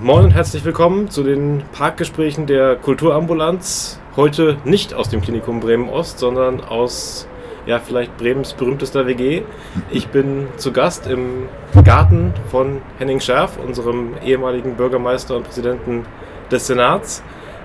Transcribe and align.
Moin 0.00 0.24
und 0.24 0.30
herzlich 0.30 0.64
willkommen 0.64 1.10
zu 1.10 1.22
den 1.22 1.62
Parkgesprächen 1.72 2.46
der 2.46 2.76
Kulturambulanz. 2.76 4.00
Heute 4.16 4.56
nicht 4.64 4.94
aus 4.94 5.08
dem 5.08 5.20
Klinikum 5.20 5.60
Bremen 5.60 5.88
Ost, 5.88 6.18
sondern 6.18 6.62
aus 6.62 7.28
ja, 7.66 7.78
vielleicht 7.78 8.16
Bremens 8.16 8.54
berühmtester 8.54 9.06
WG. 9.06 9.42
Ich 9.90 10.08
bin 10.08 10.46
zu 10.56 10.72
Gast 10.72 11.06
im 11.06 11.48
Garten 11.84 12.32
von 12.50 12.80
Henning 12.98 13.20
Scherf, 13.20 13.58
unserem 13.58 14.14
ehemaligen 14.24 14.76
Bürgermeister 14.76 15.36
und 15.36 15.44
Präsidenten 15.44 16.06
des 16.50 16.66
Senats. 16.66 17.22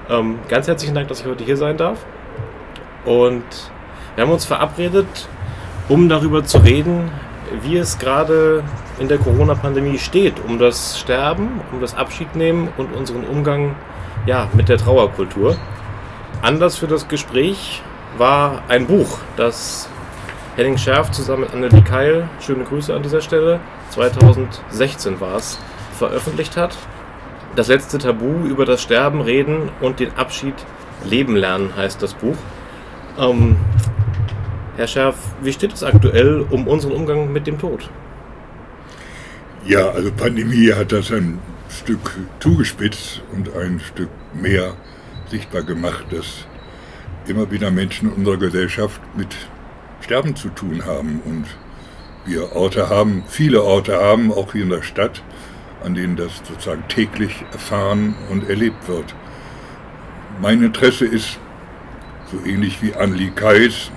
Ähm, 0.10 0.40
ganz 0.50 0.68
herzlichen 0.68 0.96
Dank, 0.96 1.08
dass 1.08 1.22
ich 1.22 1.26
heute 1.26 1.44
hier 1.44 1.58
sein 1.58 1.78
darf. 1.78 2.06
Und 3.06 3.44
wir 4.16 4.24
haben 4.24 4.32
uns 4.32 4.46
verabredet, 4.46 5.30
um 5.88 6.10
darüber 6.10 6.44
zu 6.44 6.58
reden, 6.58 7.10
wie 7.62 7.78
es 7.78 8.00
gerade 8.00 8.64
in 9.00 9.07
der 9.07 9.18
Corona-Pandemie 9.18 9.98
steht, 9.98 10.36
um 10.48 10.59
das 10.59 10.99
Sterben, 10.99 11.62
um 11.72 11.81
das 11.81 11.95
Abschiednehmen 11.95 12.70
und 12.77 12.94
unseren 12.94 13.23
Umgang 13.23 13.76
ja, 14.26 14.48
mit 14.54 14.70
der 14.70 14.77
Trauerkultur. 14.77 15.58
Anlass 16.41 16.77
für 16.77 16.88
das 16.88 17.08
Gespräch 17.08 17.82
war 18.18 18.63
ein 18.68 18.85
Buch, 18.85 19.20
das 19.38 19.90
Henning 20.55 20.77
Scherf 20.77 21.12
zusammen 21.12 21.41
mit 21.41 21.54
Annelie 21.54 21.82
Keil, 21.82 22.30
schöne 22.40 22.63
Grüße 22.63 22.94
an 22.94 23.02
dieser 23.02 23.21
Stelle, 23.21 23.59
2016 23.90 25.20
war 25.20 25.38
es, 25.38 25.57
veröffentlicht 25.98 26.57
hat. 26.57 26.76
Das 27.55 27.68
letzte 27.68 27.98
Tabu 27.98 28.46
über 28.46 28.66
das 28.66 28.82
Sterben, 28.82 29.21
Reden 29.21 29.70
und 29.82 29.99
den 29.99 30.16
Abschied 30.16 30.55
leben 31.05 31.35
lernen 31.35 31.76
heißt 31.76 32.02
das 32.02 32.13
Buch. 32.13 32.35
Ähm, 33.20 33.57
Herr 34.76 34.88
Scherf, 34.88 35.16
wie 35.41 35.54
steht 35.54 35.73
es 35.73 35.84
aktuell 35.84 36.46
um 36.49 36.68
unseren 36.68 36.94
Umgang 36.94 37.32
mit 37.32 37.46
dem 37.46 37.60
Tod? 37.60 37.90
Ja, 39.66 39.91
also 39.91 40.12
Pandemie 40.12 40.73
hat 40.73 40.91
das 40.91 41.09
ein 41.09 41.40
Stück 41.70 42.18
zugespitzt 42.41 43.21
und 43.32 43.55
ein 43.55 43.79
Stück 43.79 44.10
mehr 44.34 44.74
sichtbar 45.29 45.63
gemacht, 45.63 46.05
dass 46.12 46.46
immer 47.27 47.49
wieder 47.49 47.71
Menschen 47.71 48.10
in 48.10 48.15
unserer 48.15 48.35
Gesellschaft 48.35 48.99
mit 49.15 49.34
Sterben 50.01 50.35
zu 50.35 50.49
tun 50.49 50.85
haben. 50.85 51.21
Und 51.23 51.46
wir 52.26 52.54
Orte 52.57 52.90
haben, 52.90 53.23
viele 53.29 53.63
Orte 53.63 53.96
haben, 53.96 54.34
auch 54.34 54.51
hier 54.51 54.63
in 54.63 54.70
der 54.70 54.82
Stadt, 54.82 55.23
an 55.82 55.95
denen 55.95 56.18
das 56.18 56.41
sozusagen 56.43 56.84
täglich 56.90 57.45
erfahren 57.54 58.16
und 58.29 58.49
erlebt 58.49 58.90
wird. 58.90 59.16
Mein 60.41 60.62
Interesse 60.62 61.05
ist, 61.05 61.40
so 62.29 62.45
ähnlich 62.45 62.82
wie 62.82 62.95
Anli 62.95 63.32
Kais, 63.32 63.91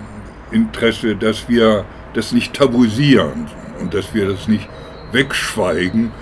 Interesse, 0.52 1.16
dass 1.16 1.48
wir 1.48 1.84
das 2.14 2.30
nicht 2.30 2.54
tabuisieren 2.54 3.48
und 3.80 3.94
dass 3.94 4.14
wir 4.14 4.28
das 4.28 4.46
nicht 4.46 4.68
wegschweigen 5.12 6.12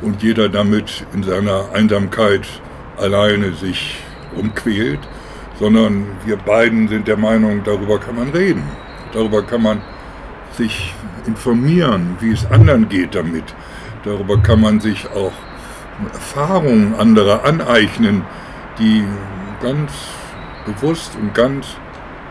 und 0.00 0.22
jeder 0.22 0.48
damit 0.48 1.06
in 1.14 1.22
seiner 1.22 1.66
Einsamkeit 1.72 2.46
alleine 2.98 3.52
sich 3.52 3.96
umquält, 4.36 5.00
sondern 5.58 6.06
wir 6.24 6.36
beiden 6.36 6.88
sind 6.88 7.08
der 7.08 7.16
Meinung, 7.16 7.62
darüber 7.64 7.98
kann 7.98 8.16
man 8.16 8.30
reden. 8.30 8.62
Darüber 9.12 9.42
kann 9.42 9.62
man 9.62 9.80
sich 10.56 10.92
informieren, 11.26 12.16
wie 12.20 12.32
es 12.32 12.46
anderen 12.50 12.88
geht 12.88 13.14
damit. 13.14 13.44
Darüber 14.04 14.38
kann 14.38 14.60
man 14.60 14.80
sich 14.80 15.06
auch 15.10 15.32
Erfahrungen 16.12 16.94
anderer 16.96 17.44
aneignen, 17.44 18.22
die 18.78 19.04
ganz 19.62 19.92
bewusst 20.66 21.16
und 21.16 21.34
ganz 21.34 21.66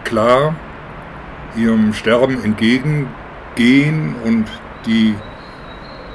klar 0.04 0.56
ihrem 1.56 1.94
Sterben 1.94 2.44
entgegengehen 2.44 4.16
und 4.24 4.46
die 4.86 5.16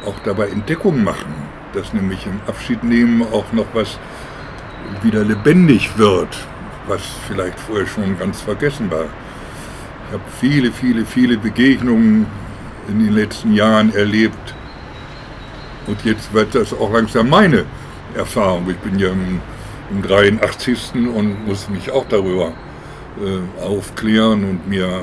auch 0.08 0.18
dabei 0.24 0.48
Entdeckungen 0.48 1.04
machen, 1.04 1.32
dass 1.74 1.92
nämlich 1.92 2.26
im 2.26 2.40
Abschiednehmen 2.46 3.22
auch 3.32 3.52
noch 3.52 3.66
was 3.74 3.98
wieder 5.02 5.22
lebendig 5.22 5.98
wird, 5.98 6.28
was 6.86 7.02
vielleicht 7.26 7.60
vorher 7.60 7.86
schon 7.86 8.18
ganz 8.18 8.40
vergessen 8.40 8.90
war. 8.90 9.04
Ich 10.06 10.14
habe 10.14 10.22
viele, 10.40 10.72
viele, 10.72 11.04
viele 11.04 11.36
Begegnungen 11.36 12.26
in 12.88 13.04
den 13.04 13.12
letzten 13.12 13.52
Jahren 13.52 13.94
erlebt 13.94 14.54
und 15.86 16.02
jetzt 16.04 16.32
wird 16.32 16.54
das 16.54 16.72
auch 16.72 16.92
langsam 16.92 17.28
meine 17.28 17.64
Erfahrung. 18.14 18.68
Ich 18.70 18.78
bin 18.78 18.98
ja 18.98 19.10
im, 19.10 19.40
im 19.90 20.02
83. 20.02 20.94
und 21.14 21.46
muss 21.46 21.68
mich 21.68 21.90
auch 21.90 22.06
darüber 22.08 22.52
äh, 23.18 23.62
aufklären 23.62 24.44
und 24.44 24.68
mir 24.68 25.02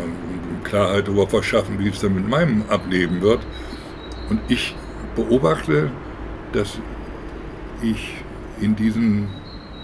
Klarheit 0.64 1.08
darüber 1.08 1.28
verschaffen, 1.28 1.78
wie 1.78 1.90
es 1.90 2.00
dann 2.00 2.16
mit 2.16 2.28
meinem 2.28 2.64
Ableben 2.70 3.22
wird. 3.22 3.42
Und 4.30 4.40
ich 4.48 4.76
beobachte, 5.16 5.90
dass 6.52 6.80
ich 7.82 8.16
in 8.62 8.76
diesen 8.76 9.28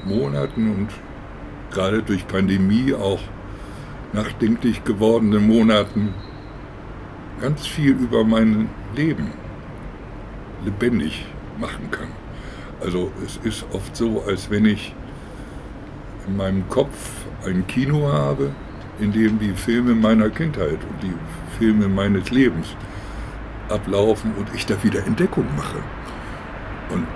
Monaten 0.06 0.72
und 0.72 0.90
gerade 1.72 2.02
durch 2.04 2.28
Pandemie 2.28 2.94
auch 2.94 3.20
nachdenklich 4.14 4.84
gewordenen 4.84 5.48
Monaten 5.48 6.14
ganz 7.42 7.66
viel 7.66 7.92
über 7.92 8.24
mein 8.24 8.70
Leben 8.96 9.28
lebendig 10.64 11.26
machen 11.60 11.90
kann. 11.92 12.10
Also 12.82 13.12
es 13.26 13.40
ist 13.44 13.66
oft 13.74 13.96
so, 13.96 14.24
als 14.28 14.50
wenn 14.50 14.66
ich 14.66 14.94
in 16.28 16.38
meinem 16.38 16.68
Kopf 16.70 17.26
ein 17.46 17.66
Kino 17.68 18.12
habe, 18.12 18.52
in 19.00 19.12
dem 19.12 19.40
die 19.40 19.54
Filme 19.54 19.96
meiner 19.96 20.30
Kindheit 20.30 20.78
und 20.90 21.04
die 21.04 21.14
Filme 21.58 21.88
meines 21.88 22.30
Lebens 22.32 22.76
ablaufen 23.72 24.34
und 24.38 24.48
ich 24.54 24.66
da 24.66 24.76
wieder 24.84 25.06
Entdeckung 25.06 25.46
mache. 25.56 25.78
Und 26.90 27.08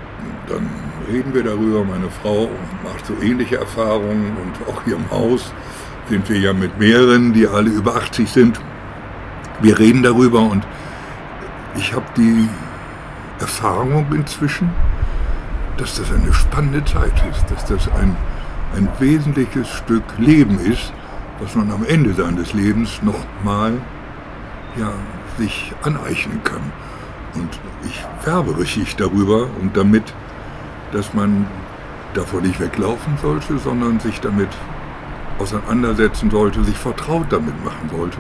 dann 0.48 0.70
reden 1.12 1.34
wir 1.34 1.44
darüber, 1.44 1.84
meine 1.84 2.10
Frau 2.10 2.50
macht 2.84 3.06
so 3.06 3.14
ähnliche 3.22 3.58
Erfahrungen 3.58 4.38
und 4.38 4.68
auch 4.68 4.84
hier 4.84 4.96
im 4.96 5.10
Haus 5.12 5.54
sind 6.10 6.30
wir 6.30 6.40
ja 6.40 6.54
mit 6.54 6.80
mehreren, 6.80 7.34
die 7.34 7.48
alle 7.48 7.70
über 7.70 7.96
80 7.96 8.30
sind. 8.30 8.60
Wir 9.62 9.80
reden 9.80 10.04
darüber 10.04 10.42
und 10.42 10.66
ich 11.78 11.94
habe 11.94 12.06
die 12.16 12.48
Erfahrung 13.40 14.06
inzwischen, 14.14 14.70
dass 15.78 15.96
das 15.96 16.12
eine 16.12 16.32
spannende 16.34 16.84
Zeit 16.86 17.14
ist, 17.32 17.52
dass 17.52 17.66
das 17.66 17.90
ein, 18.00 18.16
ein 18.76 18.88
wesentliches 19.00 19.68
Stück 19.70 20.04
Leben 20.18 20.60
ist, 20.60 20.94
was 21.40 21.56
man 21.56 21.72
am 21.72 21.84
Ende 21.86 22.14
seines 22.14 22.54
Lebens 22.54 23.02
nochmal 23.02 23.74
ja, 24.78 24.92
sich 25.38 25.74
aneignen 25.84 26.44
kann. 26.44 26.72
Und 27.34 27.50
ich 27.84 28.04
werbe 28.26 28.58
richtig 28.58 28.96
darüber 28.96 29.48
und 29.62 29.76
damit, 29.76 30.14
dass 30.92 31.14
man 31.14 31.48
davor 32.14 32.42
nicht 32.42 32.60
weglaufen 32.60 33.18
sollte, 33.22 33.58
sondern 33.58 34.00
sich 34.00 34.22
damit 34.22 34.50
auseinandersetzen 35.40 36.32
sollte, 36.32 36.64
sich 36.64 36.78
vertraut 36.78 37.28
damit 37.30 37.64
machen 37.64 37.90
sollte. 37.92 38.20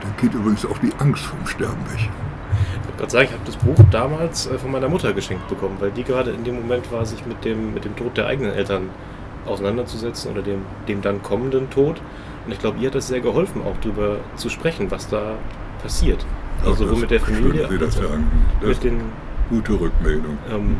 Dann 0.00 0.12
geht 0.20 0.34
übrigens 0.34 0.66
auch 0.66 0.78
die 0.78 0.92
Angst 0.98 1.24
vom 1.24 1.46
Sterben 1.46 1.80
weg. 1.92 2.00
Ich 2.00 2.88
wollte 2.88 2.98
gerade 2.98 3.10
sagen, 3.10 3.28
ich 3.28 3.32
habe 3.32 3.44
das 3.46 3.56
Buch 3.56 3.84
damals 3.90 4.46
äh, 4.46 4.58
von 4.58 4.72
meiner 4.72 4.88
Mutter 4.88 5.12
geschenkt 5.12 5.48
bekommen, 5.48 5.76
weil 5.78 5.90
die 5.92 6.04
gerade 6.04 6.32
in 6.32 6.44
dem 6.44 6.56
Moment 6.56 6.90
war, 6.92 7.06
sich 7.06 7.24
mit 7.26 7.44
dem, 7.44 7.74
mit 7.74 7.84
dem 7.84 7.96
Tod 7.96 8.16
der 8.16 8.26
eigenen 8.26 8.52
Eltern 8.52 8.90
auseinanderzusetzen 9.46 10.32
oder 10.32 10.42
dem, 10.42 10.62
dem 10.88 11.00
dann 11.00 11.22
kommenden 11.22 11.70
Tod. 11.70 12.00
Und 12.44 12.52
ich 12.52 12.58
glaube, 12.58 12.78
ihr 12.78 12.88
hat 12.88 12.94
das 12.94 13.08
sehr 13.08 13.20
geholfen, 13.20 13.62
auch 13.62 13.76
darüber 13.80 14.18
zu 14.36 14.48
sprechen, 14.48 14.90
was 14.90 15.08
da 15.08 15.36
passiert. 15.84 16.24
Also 16.64 16.86
sowohl 16.86 17.00
mit 17.02 17.10
der 17.10 17.20
Familie 17.20 17.68
als 17.68 17.98
auch 17.98 18.66
mit 18.66 18.82
den 18.82 19.00
gute 19.50 19.78
Rückmeldung. 19.78 20.38
Ähm, 20.50 20.76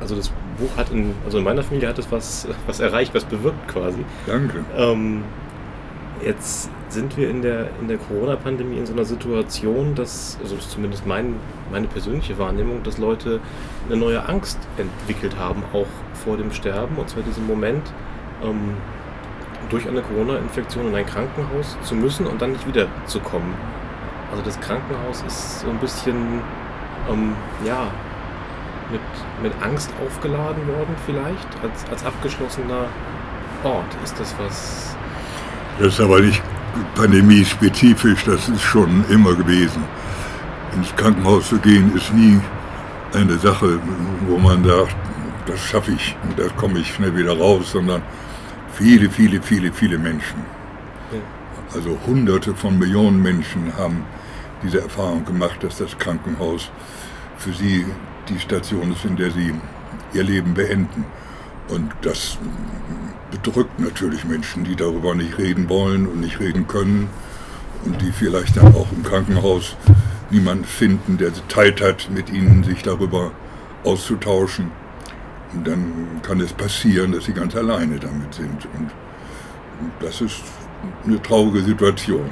also 0.00 0.14
das 0.14 0.30
Buch 0.58 0.76
hat 0.76 0.90
in, 0.90 1.14
also 1.24 1.38
in 1.38 1.44
meiner 1.44 1.64
Familie 1.64 1.88
hat 1.88 1.98
es 1.98 2.10
was, 2.12 2.46
was 2.66 2.78
erreicht, 2.78 3.12
was 3.14 3.24
bewirkt 3.24 3.68
quasi. 3.68 4.04
Danke. 4.26 4.64
Ähm, 4.76 5.24
jetzt 6.24 6.70
sind 6.90 7.16
wir 7.16 7.28
in 7.28 7.42
der, 7.42 7.70
in 7.80 7.88
der 7.88 7.98
Corona-Pandemie 7.98 8.78
in 8.78 8.86
so 8.86 8.92
einer 8.92 9.04
Situation, 9.04 9.96
dass, 9.96 10.38
also 10.40 10.54
das 10.54 10.66
ist 10.66 10.70
zumindest 10.70 11.06
mein, 11.06 11.34
meine 11.72 11.88
persönliche 11.88 12.38
Wahrnehmung, 12.38 12.84
dass 12.84 12.98
Leute 12.98 13.40
eine 13.88 13.96
neue 13.96 14.28
Angst 14.28 14.58
entwickelt 14.76 15.36
haben, 15.36 15.64
auch 15.72 15.88
vor 16.24 16.36
dem 16.36 16.52
Sterben, 16.52 16.96
und 16.96 17.08
zwar 17.08 17.24
diesen 17.24 17.46
Moment, 17.48 17.82
ähm, 18.44 18.76
durch 19.70 19.88
eine 19.88 20.02
Corona-Infektion 20.02 20.86
in 20.86 20.94
ein 20.94 21.06
Krankenhaus 21.06 21.76
zu 21.82 21.96
müssen 21.96 22.26
und 22.26 22.40
dann 22.40 22.52
nicht 22.52 22.66
wiederzukommen. 22.66 23.54
Also 24.30 24.42
das 24.44 24.60
Krankenhaus 24.60 25.22
ist 25.26 25.60
so 25.60 25.70
ein 25.70 25.78
bisschen, 25.78 26.40
ähm, 27.10 27.34
ja, 27.64 27.88
mit, 28.90 29.00
mit 29.42 29.62
Angst 29.62 29.90
aufgeladen 30.04 30.66
worden 30.68 30.94
vielleicht, 31.06 31.48
als, 31.62 31.84
als 31.90 32.04
abgeschlossener 32.04 32.86
Ort. 33.62 33.96
Ist 34.02 34.18
das 34.18 34.34
was... 34.38 34.96
Das 35.78 35.88
ist 35.88 36.00
aber 36.00 36.20
nicht 36.20 36.42
pandemiespezifisch, 36.94 38.24
das 38.24 38.48
ist 38.48 38.62
schon 38.62 39.04
immer 39.08 39.34
gewesen. 39.34 39.82
Ins 40.74 40.94
Krankenhaus 40.96 41.48
zu 41.48 41.58
gehen 41.58 41.94
ist 41.96 42.12
nie 42.12 42.40
eine 43.12 43.38
Sache, 43.38 43.78
wo 44.26 44.38
man 44.38 44.64
sagt, 44.64 44.96
das 45.46 45.60
schaffe 45.60 45.92
ich 45.92 46.16
und 46.24 46.38
da 46.38 46.48
komme 46.56 46.80
ich 46.80 46.94
schnell 46.94 47.16
wieder 47.16 47.36
raus, 47.36 47.72
sondern 47.72 48.02
viele, 48.72 49.08
viele, 49.08 49.40
viele, 49.40 49.72
viele 49.72 49.98
Menschen. 49.98 50.42
Ja. 51.12 51.18
Also 51.74 51.98
hunderte 52.06 52.54
von 52.54 52.78
Millionen 52.78 53.20
Menschen 53.20 53.76
haben 53.76 54.04
diese 54.62 54.80
Erfahrung 54.80 55.24
gemacht, 55.24 55.64
dass 55.64 55.78
das 55.78 55.98
Krankenhaus 55.98 56.70
für 57.36 57.52
sie 57.52 57.84
die 58.28 58.38
Station 58.38 58.92
ist, 58.92 59.04
in 59.04 59.16
der 59.16 59.32
sie 59.32 59.52
ihr 60.12 60.22
Leben 60.22 60.54
beenden. 60.54 61.04
Und 61.68 61.90
das 62.02 62.38
bedrückt 63.32 63.80
natürlich 63.80 64.24
Menschen, 64.24 64.62
die 64.62 64.76
darüber 64.76 65.16
nicht 65.16 65.36
reden 65.36 65.68
wollen 65.68 66.06
und 66.06 66.20
nicht 66.20 66.38
reden 66.38 66.68
können 66.68 67.08
und 67.84 68.00
die 68.00 68.12
vielleicht 68.12 68.56
dann 68.56 68.72
auch 68.74 68.92
im 68.92 69.02
Krankenhaus 69.02 69.76
niemanden 70.30 70.64
finden, 70.64 71.18
der 71.18 71.32
Zeit 71.48 71.80
hat, 71.80 72.08
mit 72.08 72.30
ihnen 72.30 72.62
sich 72.62 72.82
darüber 72.82 73.32
auszutauschen. 73.82 74.70
Und 75.52 75.66
dann 75.66 76.20
kann 76.22 76.40
es 76.40 76.52
passieren, 76.52 77.10
dass 77.10 77.24
sie 77.24 77.32
ganz 77.32 77.56
alleine 77.56 77.98
damit 77.98 78.32
sind. 78.34 78.66
Und 78.76 78.90
das 80.00 80.20
ist 80.20 80.42
eine 81.04 81.20
traurige 81.22 81.62
Situation. 81.62 82.30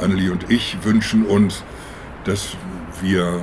Annelie 0.00 0.32
und 0.32 0.50
ich 0.50 0.76
wünschen 0.82 1.24
uns, 1.26 1.62
dass 2.24 2.56
wir, 3.00 3.40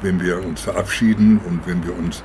wenn 0.00 0.20
wir 0.20 0.44
uns 0.44 0.62
verabschieden 0.62 1.40
und 1.46 1.66
wenn 1.66 1.84
wir 1.84 1.96
uns 1.96 2.22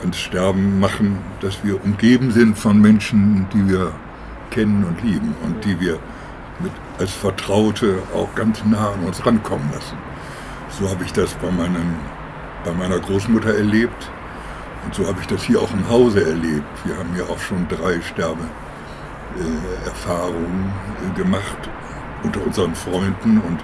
ans 0.00 0.18
Sterben 0.18 0.80
machen, 0.80 1.18
dass 1.40 1.64
wir 1.64 1.82
umgeben 1.84 2.30
sind 2.30 2.56
von 2.56 2.80
Menschen, 2.80 3.46
die 3.52 3.68
wir 3.68 3.92
kennen 4.50 4.84
und 4.84 5.02
lieben 5.02 5.34
und 5.44 5.64
die 5.64 5.78
wir 5.80 5.98
mit, 6.60 6.72
als 6.98 7.12
Vertraute 7.12 7.98
auch 8.14 8.34
ganz 8.34 8.64
nah 8.64 8.92
an 8.92 9.04
uns 9.04 9.24
rankommen 9.24 9.70
lassen. 9.72 9.96
So 10.78 10.88
habe 10.88 11.04
ich 11.04 11.12
das 11.12 11.34
bei, 11.34 11.50
meinen, 11.50 11.96
bei 12.64 12.72
meiner 12.72 12.98
Großmutter 12.98 13.54
erlebt 13.54 14.10
und 14.84 14.94
so 14.94 15.06
habe 15.06 15.20
ich 15.20 15.26
das 15.26 15.42
hier 15.42 15.60
auch 15.60 15.72
im 15.72 15.88
Hause 15.88 16.24
erlebt. 16.24 16.66
Wir 16.84 16.96
haben 16.96 17.14
ja 17.16 17.24
auch 17.24 17.40
schon 17.40 17.66
drei 17.68 18.00
Sterbeerfahrungen 18.00 18.67
äh, 19.38 21.16
gemacht 21.16 21.68
unter 22.22 22.44
unseren 22.44 22.74
Freunden 22.74 23.40
und 23.40 23.60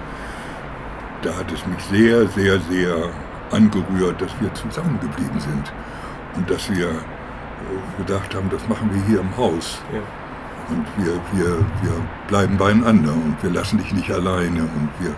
da 1.21 1.35
hat 1.35 1.51
es 1.51 1.65
mich 1.65 1.83
sehr, 1.85 2.27
sehr, 2.29 2.59
sehr 2.69 3.09
angerührt, 3.51 4.21
dass 4.21 4.31
wir 4.39 4.53
zusammengeblieben 4.53 5.39
sind 5.39 5.73
und 6.35 6.49
dass 6.49 6.69
wir 6.69 6.89
äh, 6.89 7.97
gedacht 7.97 8.35
haben, 8.35 8.49
das 8.49 8.67
machen 8.67 8.89
wir 8.93 9.01
hier 9.05 9.19
im 9.21 9.35
Haus. 9.37 9.79
Ja. 9.91 9.99
Und 10.67 10.85
wir, 10.97 11.13
wir, 11.33 11.57
wir 11.81 11.91
bleiben 12.27 12.57
beieinander 12.57 13.13
und 13.13 13.37
wir 13.41 13.51
lassen 13.51 13.77
dich 13.77 13.93
nicht 13.93 14.11
alleine 14.11 14.61
und 14.61 14.89
wir 14.99 15.13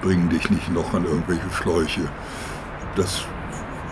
bringen 0.00 0.28
dich 0.28 0.50
nicht 0.50 0.72
noch 0.72 0.92
an 0.92 1.04
irgendwelche 1.04 1.48
Schläuche. 1.52 2.02
Das 2.96 3.24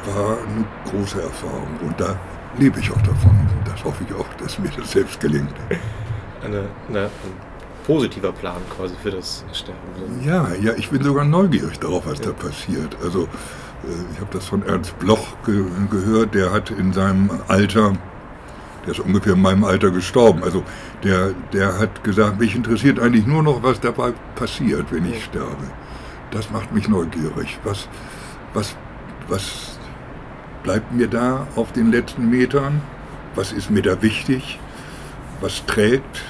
war 0.05 0.39
eine 0.39 0.65
große 0.91 1.23
Erfahrung 1.23 1.79
und 1.83 2.01
da 2.01 2.17
lebe 2.59 2.81
ich 2.81 2.91
auch 2.91 3.03
davon. 3.03 3.37
Das 3.65 3.85
hoffe 3.85 4.05
ich 4.09 4.15
auch, 4.15 4.27
dass 4.35 4.59
mir 4.59 4.71
das 4.77 4.93
selbst 4.93 5.21
gelingt. 5.21 5.55
Eine, 6.45 6.69
eine, 6.89 7.05
ein 7.05 7.11
positiver 7.87 8.33
Plan 8.33 8.61
quasi 8.77 8.95
für 9.03 9.11
das 9.11 9.45
Sterben. 9.53 9.79
Ja, 10.25 10.49
ja, 10.61 10.73
ich 10.77 10.91
bin 10.91 11.03
sogar 11.03 11.25
neugierig 11.25 11.79
darauf, 11.79 12.07
was 12.07 12.19
ja. 12.19 12.27
da 12.27 12.33
passiert. 12.33 12.97
Also 13.03 13.25
äh, 13.25 14.13
ich 14.13 14.21
habe 14.21 14.31
das 14.33 14.47
von 14.47 14.63
Ernst 14.65 14.99
Bloch 14.99 15.37
ge 15.45 15.65
gehört, 15.91 16.35
der 16.35 16.53
hat 16.53 16.71
in 16.71 16.93
seinem 16.93 17.31
Alter, 17.49 17.95
der 18.85 18.93
ist 18.93 19.01
ungefähr 19.01 19.35
in 19.35 19.43
meinem 19.43 19.65
Alter 19.65 19.91
gestorben, 19.91 20.43
also 20.45 20.63
der, 21.03 21.33
der 21.53 21.79
hat 21.79 22.05
gesagt, 22.05 22.39
mich 22.39 22.55
interessiert 22.55 23.01
eigentlich 23.01 23.27
nur 23.27 23.43
noch, 23.43 23.63
was 23.63 23.81
dabei 23.81 24.13
passiert, 24.35 24.87
wenn 24.91 25.11
ich 25.11 25.25
sterbe. 25.25 25.65
Das 26.31 26.51
macht 26.51 26.73
mich 26.73 26.89
neugierig. 26.89 27.59
Was, 27.65 27.89
was, 28.55 28.77
was 29.27 29.80
bleibt 30.63 30.93
mir 30.93 31.09
da 31.09 31.47
auf 31.57 31.73
den 31.73 31.91
letzten 31.91 32.31
Metern? 32.31 32.81
Was 33.35 33.53
ist 33.53 33.71
mir 33.71 33.83
da 33.83 34.01
wichtig? 34.03 34.59
Was 35.41 35.65
trägt? 35.67 36.23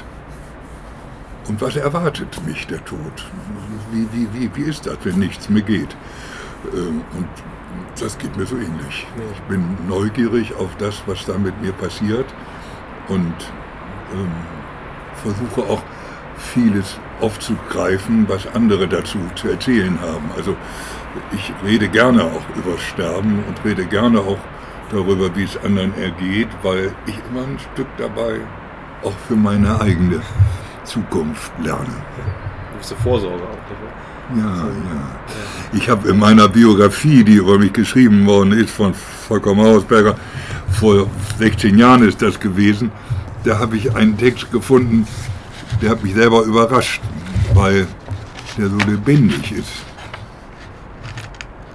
Und 1.48 1.60
was 1.60 1.76
erwartet 1.76 2.40
mich 2.46 2.66
der 2.66 2.84
Tod? 2.84 3.26
Wie, 3.90 4.06
wie, 4.12 4.28
wie, 4.32 4.50
wie 4.54 4.68
ist 4.68 4.86
das, 4.86 4.98
wenn 5.04 5.18
nichts 5.18 5.48
mehr 5.48 5.62
geht? 5.62 5.96
Ähm, 6.72 7.02
und 7.16 7.28
das 7.98 8.16
geht 8.18 8.36
mir 8.36 8.46
so 8.46 8.56
ähnlich. 8.56 9.06
Ich 9.32 9.40
bin 9.42 9.64
neugierig 9.88 10.54
auf 10.54 10.70
das, 10.78 11.02
was 11.06 11.24
da 11.24 11.36
mit 11.38 11.60
mir 11.60 11.72
passiert 11.72 12.26
und 13.08 13.34
ähm, 14.14 14.30
versuche 15.22 15.62
auch 15.62 15.82
vieles 16.36 16.98
aufzugreifen, 17.20 18.28
was 18.28 18.46
andere 18.54 18.88
dazu 18.88 19.18
zu 19.34 19.48
erzählen 19.48 19.98
haben. 20.00 20.30
Also 20.36 20.56
ich 21.32 21.52
rede 21.64 21.88
gerne 21.88 22.24
auch 22.24 22.42
über 22.56 22.78
Sterben 22.78 23.44
und 23.46 23.64
rede 23.64 23.84
gerne 23.84 24.20
auch 24.20 24.38
darüber, 24.90 25.34
wie 25.36 25.44
es 25.44 25.56
anderen 25.64 25.92
ergeht, 25.98 26.48
weil 26.62 26.92
ich 27.06 27.18
immer 27.30 27.46
ein 27.46 27.58
Stück 27.72 27.86
dabei 27.98 28.40
auch 29.02 29.16
für 29.28 29.36
meine 29.36 29.80
eigene 29.80 30.20
Zukunft 30.84 31.52
lerne. 31.62 31.86
Du 31.86 32.78
bist 32.78 32.94
Vorsorge 33.02 33.42
auch, 33.42 34.34
nicht 34.34 34.44
ja, 34.44 34.56
ja. 34.56 34.68
Ich 35.72 35.88
habe 35.88 36.08
in 36.08 36.18
meiner 36.18 36.48
Biografie, 36.48 37.24
die 37.24 37.34
über 37.34 37.58
mich 37.58 37.72
geschrieben 37.72 38.26
worden 38.26 38.52
ist, 38.52 38.70
von 38.70 38.94
Volker 38.94 39.54
Mausberger, 39.54 40.16
vor 40.72 41.06
16 41.38 41.76
Jahren 41.78 42.06
ist 42.06 42.22
das 42.22 42.38
gewesen, 42.38 42.92
da 43.44 43.58
habe 43.58 43.76
ich 43.76 43.94
einen 43.94 44.16
Text 44.16 44.50
gefunden, 44.52 45.06
der 45.82 45.90
hat 45.90 46.02
mich 46.02 46.14
selber 46.14 46.42
überrascht, 46.42 47.00
weil 47.54 47.86
der 48.56 48.68
so 48.68 48.78
lebendig 48.78 49.52
ist. 49.52 49.89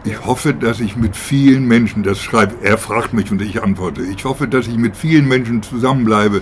Ich 0.08 0.24
hoffe, 0.24 0.54
dass 0.54 0.82
ich 0.82 0.96
mit 0.96 1.16
vielen 1.16 1.68
Menschen, 1.68 2.04
das 2.04 2.20
schreibt, 2.20 2.64
er 2.64 2.78
fragt 2.78 3.12
mich 3.14 3.32
und 3.32 3.42
ich 3.42 3.64
antworte, 3.64 4.04
ich 4.04 4.24
hoffe, 4.24 4.48
dass 4.48 4.68
ich 4.68 4.78
mit 4.78 4.96
vielen 4.96 5.28
Menschen 5.28 5.64
zusammenbleibe, 5.64 6.42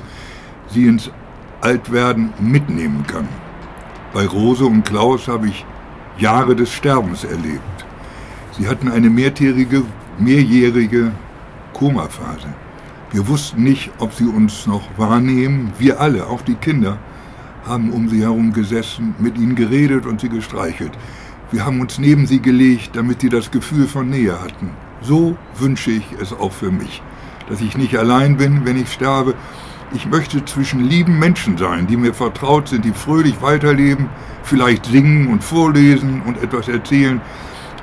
sie 0.68 0.86
ins 0.86 1.10
Altwerden 1.62 2.34
mitnehmen 2.42 3.06
kann. 3.08 3.30
Bei 4.14 4.28
Rose 4.28 4.66
und 4.66 4.84
Klaus 4.84 5.30
habe 5.30 5.48
ich 5.48 5.66
Jahre 6.18 6.58
des 6.58 6.74
Sterbens 6.74 7.24
erlebt. 7.24 7.86
Sie 8.52 8.68
hatten 8.68 8.90
eine 8.90 9.10
mehrjährige, 9.10 9.84
mehrjährige 10.20 11.14
Komaphase. 11.72 12.54
Wir 13.12 13.26
wussten 13.30 13.64
nicht, 13.64 13.92
ob 14.00 14.14
sie 14.14 14.26
uns 14.26 14.68
noch 14.68 14.84
wahrnehmen. 14.98 15.72
Wir 15.80 16.02
alle, 16.02 16.28
auch 16.28 16.42
die 16.42 16.56
Kinder, 16.56 16.98
haben 17.66 17.92
um 17.92 18.10
sie 18.10 18.24
herum 18.24 18.52
gesessen, 18.52 19.16
mit 19.20 19.38
ihnen 19.38 19.56
geredet 19.56 20.06
und 20.06 20.20
sie 20.20 20.28
gestreichelt. 20.28 20.92
Wir 21.54 21.68
haben 21.68 21.82
uns 21.82 22.00
neben 22.00 22.26
sie 22.26 22.42
gelegt, 22.42 22.96
damit 22.96 23.22
sie 23.22 23.30
das 23.30 23.52
Gefühl 23.52 23.88
von 23.88 24.10
Nähe 24.10 24.42
hatten. 24.42 24.72
So 25.04 25.38
wünsche 25.60 25.92
ich 25.92 26.04
es 26.20 26.34
auch 26.34 26.52
für 26.52 26.72
mich, 26.72 27.04
dass 27.48 27.62
ich 27.62 27.78
nicht 27.78 27.96
allein 27.96 28.38
bin, 28.38 28.66
wenn 28.66 28.76
ich 28.76 28.92
sterbe. 28.92 29.36
Ich 29.94 30.08
möchte 30.08 30.44
zwischen 30.46 30.84
lieben 30.84 31.20
Menschen 31.20 31.56
sein, 31.60 31.86
die 31.86 31.96
mir 31.96 32.16
vertraut 32.16 32.70
sind, 32.70 32.86
die 32.86 32.92
fröhlich 32.92 33.40
weiterleben, 33.44 34.10
vielleicht 34.42 34.88
singen 34.88 35.28
und 35.28 35.44
vorlesen 35.44 36.24
und 36.24 36.42
etwas 36.42 36.70
erzählen. 36.70 37.22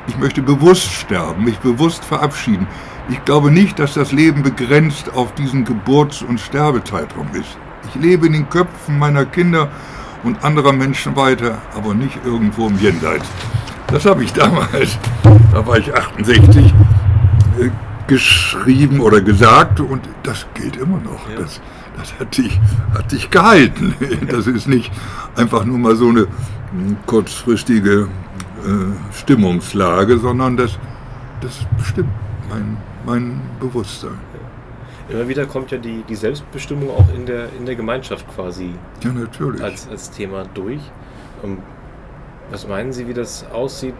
Ich 0.09 0.19
möchte 0.19 0.43
bewusst 0.43 0.91
sterben, 0.91 1.45
mich 1.45 1.59
bewusst 1.61 2.05
verabschieden. 2.05 2.67
Ich 3.09 3.25
glaube 3.25 3.53
nicht, 3.53 3.79
dass 3.79 3.95
das 3.95 4.11
Leben 4.11 4.43
begrenzt 4.43 5.15
auf 5.15 5.33
diesen 5.37 5.65
Geburts- 5.65 6.23
und 6.23 6.41
Sterbezeitraum 6.41 7.29
ist. 7.35 7.57
Ich 7.89 8.03
lebe 8.03 8.27
in 8.27 8.33
den 8.33 8.51
Köpfen 8.51 8.99
meiner 8.99 9.27
Kinder 9.27 9.71
und 10.23 10.43
anderer 10.45 10.73
Menschen 10.73 11.17
weiter, 11.17 11.59
aber 11.77 11.95
nicht 11.95 12.19
irgendwo 12.25 12.69
im 12.69 12.79
Jenseits. 12.79 13.29
Das 13.89 14.05
habe 14.05 14.23
ich 14.25 14.33
damals, 14.33 14.99
da 15.53 15.67
war 15.67 15.79
ich 15.79 15.93
68, 15.93 16.75
äh, 17.59 17.71
geschrieben 18.07 19.01
oder 19.01 19.21
gesagt 19.21 19.81
und 19.81 20.09
das 20.23 20.47
gilt 20.55 20.77
immer 20.77 20.99
noch. 20.99 21.29
Ja. 21.29 21.41
Das, 21.41 21.61
das 21.97 22.19
hat 22.19 22.37
dich, 22.37 22.61
hat 22.95 23.13
dich 23.13 23.31
gehalten. 23.31 23.95
Das 24.31 24.47
ist 24.47 24.69
nicht 24.69 24.91
einfach 25.37 25.65
nur 25.65 25.79
mal 25.79 25.97
so 25.97 26.09
eine 26.09 26.27
kurzfristige 27.07 28.09
äh, 28.65 29.17
Stimmungslage, 29.17 30.19
sondern 30.19 30.57
das, 30.57 30.79
das 31.41 31.59
bestimmt 31.77 32.11
mein, 32.49 32.77
mein 33.07 33.41
Bewusstsein. 33.59 34.19
Immer 35.11 35.29
wieder 35.29 35.47
kommt 35.47 35.71
ja 35.71 35.79
die, 35.79 36.03
die 36.09 36.15
Selbstbestimmung 36.15 36.91
auch 36.91 37.09
in 37.15 37.27
der, 37.27 37.49
in 37.59 37.67
der 37.67 37.75
Gemeinschaft 37.75 38.27
quasi 38.35 38.71
ja, 39.03 39.13
natürlich. 39.13 39.63
Als, 39.63 39.89
als 39.89 40.11
Thema 40.11 40.45
durch. 40.55 40.81
Und 41.43 41.59
was 42.51 42.67
meinen 42.67 42.93
Sie, 42.93 43.09
wie 43.09 43.15
das 43.15 43.45
aussieht 43.51 43.95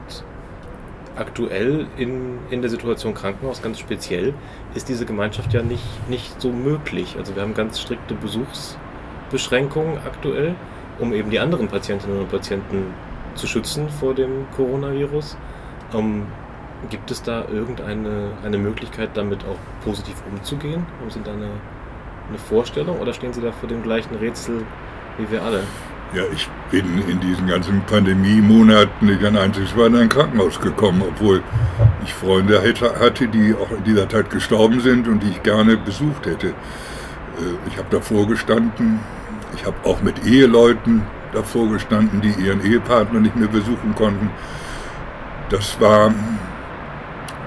aktuell 1.17 1.87
in, 1.97 2.39
in 2.51 2.61
der 2.63 2.71
Situation 2.71 3.15
Krankenhaus 3.15 3.63
ganz 3.63 3.79
speziell? 3.79 4.35
Ist 4.75 4.89
diese 4.89 5.05
Gemeinschaft 5.05 5.53
ja 5.53 5.63
nicht, 5.63 6.09
nicht 6.09 6.41
so 6.41 6.53
möglich. 6.53 7.17
Also 7.19 7.35
wir 7.35 7.43
haben 7.43 7.55
ganz 7.55 7.81
strikte 7.81 8.15
Besuchsbeschränkungen 8.15 9.99
aktuell 9.99 10.55
um 11.01 11.13
eben 11.13 11.31
die 11.31 11.41
anderen 11.41 11.67
Patientinnen 11.69 12.21
und 12.21 12.31
Patienten 12.31 12.95
zu 13.35 13.47
schützen 13.47 13.89
vor 13.89 14.15
dem 14.15 14.47
Coronavirus. 14.57 15.37
Ähm, 15.95 16.27
gibt 16.89 17.11
es 17.11 17.23
da 17.23 17.45
irgendeine 17.53 18.33
eine 18.45 18.59
Möglichkeit, 18.59 19.11
damit 19.15 19.45
auch 19.45 19.59
positiv 19.85 20.15
umzugehen? 20.31 20.87
Haben 21.01 21.11
Sie 21.11 21.21
da 21.23 21.33
eine, 21.33 21.51
eine 22.29 22.39
Vorstellung 22.39 22.99
oder 22.99 23.13
stehen 23.13 23.33
Sie 23.33 23.41
da 23.41 23.53
vor 23.53 23.69
dem 23.69 23.83
gleichen 23.83 24.15
Rätsel 24.17 24.63
wie 25.19 25.31
wir 25.31 25.43
alle? 25.43 25.63
Ja, 26.13 26.25
ich 26.33 26.49
bin 26.73 27.09
in 27.09 27.21
diesen 27.21 27.47
ganzen 27.47 27.83
Pandemie-Monaten 27.83 29.07
nicht 29.07 29.25
ein 29.25 29.37
einziges 29.37 29.77
Mal 29.77 29.87
in 29.87 29.97
ein 29.97 30.09
Krankenhaus 30.09 30.61
gekommen, 30.61 31.05
obwohl 31.07 31.41
ich 32.05 32.13
Freunde 32.13 32.61
hatte, 32.61 33.29
die 33.29 33.55
auch 33.55 33.71
in 33.71 33.85
dieser 33.85 34.09
Zeit 34.09 34.29
gestorben 34.29 34.81
sind 34.81 35.07
und 35.07 35.23
die 35.23 35.29
ich 35.29 35.43
gerne 35.45 35.77
besucht 35.77 36.27
hätte. 36.27 36.49
Äh, 36.49 36.53
ich 37.69 37.79
habe 37.79 37.87
davor 37.91 38.27
gestanden, 38.27 38.99
ich 39.55 39.65
habe 39.65 39.77
auch 39.85 40.03
mit 40.03 40.27
Eheleuten 40.27 41.03
davor 41.33 41.69
gestanden, 41.69 42.21
die 42.21 42.33
ihren 42.45 42.65
Ehepartner 42.65 43.21
nicht 43.21 43.37
mehr 43.37 43.49
besuchen 43.49 43.95
konnten. 43.95 44.31
Das 45.49 45.81
war 45.81 46.13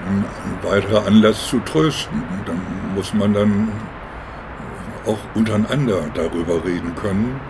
ein 0.06 0.24
weiterer 0.62 1.06
Anlass 1.06 1.48
zu 1.48 1.60
trösten. 1.60 2.22
Dann 2.46 2.60
muss 2.94 3.14
man 3.14 3.34
dann 3.34 3.68
auch 5.06 5.18
untereinander 5.34 6.00
darüber 6.14 6.64
reden 6.64 6.94
können. 6.94 7.40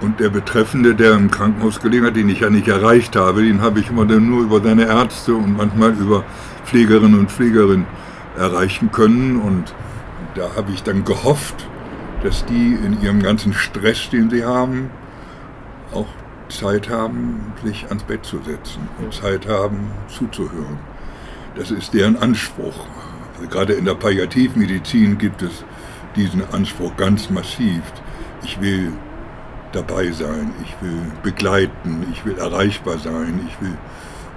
Und 0.00 0.18
der 0.18 0.30
Betreffende, 0.30 0.94
der 0.94 1.12
im 1.12 1.30
Krankenhaus 1.30 1.80
gelegen 1.80 2.06
hat, 2.06 2.16
den 2.16 2.28
ich 2.30 2.40
ja 2.40 2.48
nicht 2.48 2.68
erreicht 2.68 3.16
habe, 3.16 3.42
den 3.42 3.60
habe 3.60 3.80
ich 3.80 3.90
immer 3.90 4.06
nur 4.06 4.42
über 4.42 4.60
seine 4.62 4.86
Ärzte 4.86 5.34
und 5.34 5.56
manchmal 5.58 5.92
über 5.92 6.24
Pflegerinnen 6.64 7.18
und 7.18 7.30
Pflegerinnen 7.30 7.86
erreichen 8.36 8.90
können. 8.92 9.40
Und 9.40 9.74
da 10.34 10.56
habe 10.56 10.72
ich 10.72 10.82
dann 10.82 11.04
gehofft, 11.04 11.68
dass 12.22 12.46
die 12.46 12.74
in 12.74 13.02
ihrem 13.02 13.22
ganzen 13.22 13.52
Stress, 13.52 14.08
den 14.08 14.30
sie 14.30 14.44
haben, 14.44 14.90
auch 15.92 16.08
Zeit 16.48 16.88
haben, 16.88 17.52
sich 17.62 17.86
ans 17.88 18.02
Bett 18.04 18.24
zu 18.24 18.38
setzen 18.38 18.88
und 18.98 19.12
Zeit 19.12 19.46
haben, 19.48 19.90
zuzuhören. 20.08 20.78
Das 21.56 21.70
ist 21.70 21.94
deren 21.94 22.16
Anspruch. 22.16 22.86
Also 23.36 23.48
gerade 23.48 23.72
in 23.74 23.84
der 23.84 23.94
Palliativmedizin 23.94 25.18
gibt 25.18 25.42
es 25.42 25.64
diesen 26.16 26.42
Anspruch 26.52 26.96
ganz 26.96 27.30
massiv. 27.30 27.82
Ich 28.42 28.60
will 28.60 28.92
dabei 29.72 30.10
sein, 30.10 30.52
ich 30.64 30.74
will 30.80 31.00
begleiten, 31.22 32.06
ich 32.12 32.24
will 32.24 32.38
erreichbar 32.38 32.98
sein, 32.98 33.40
ich 33.48 33.60
will 33.60 33.76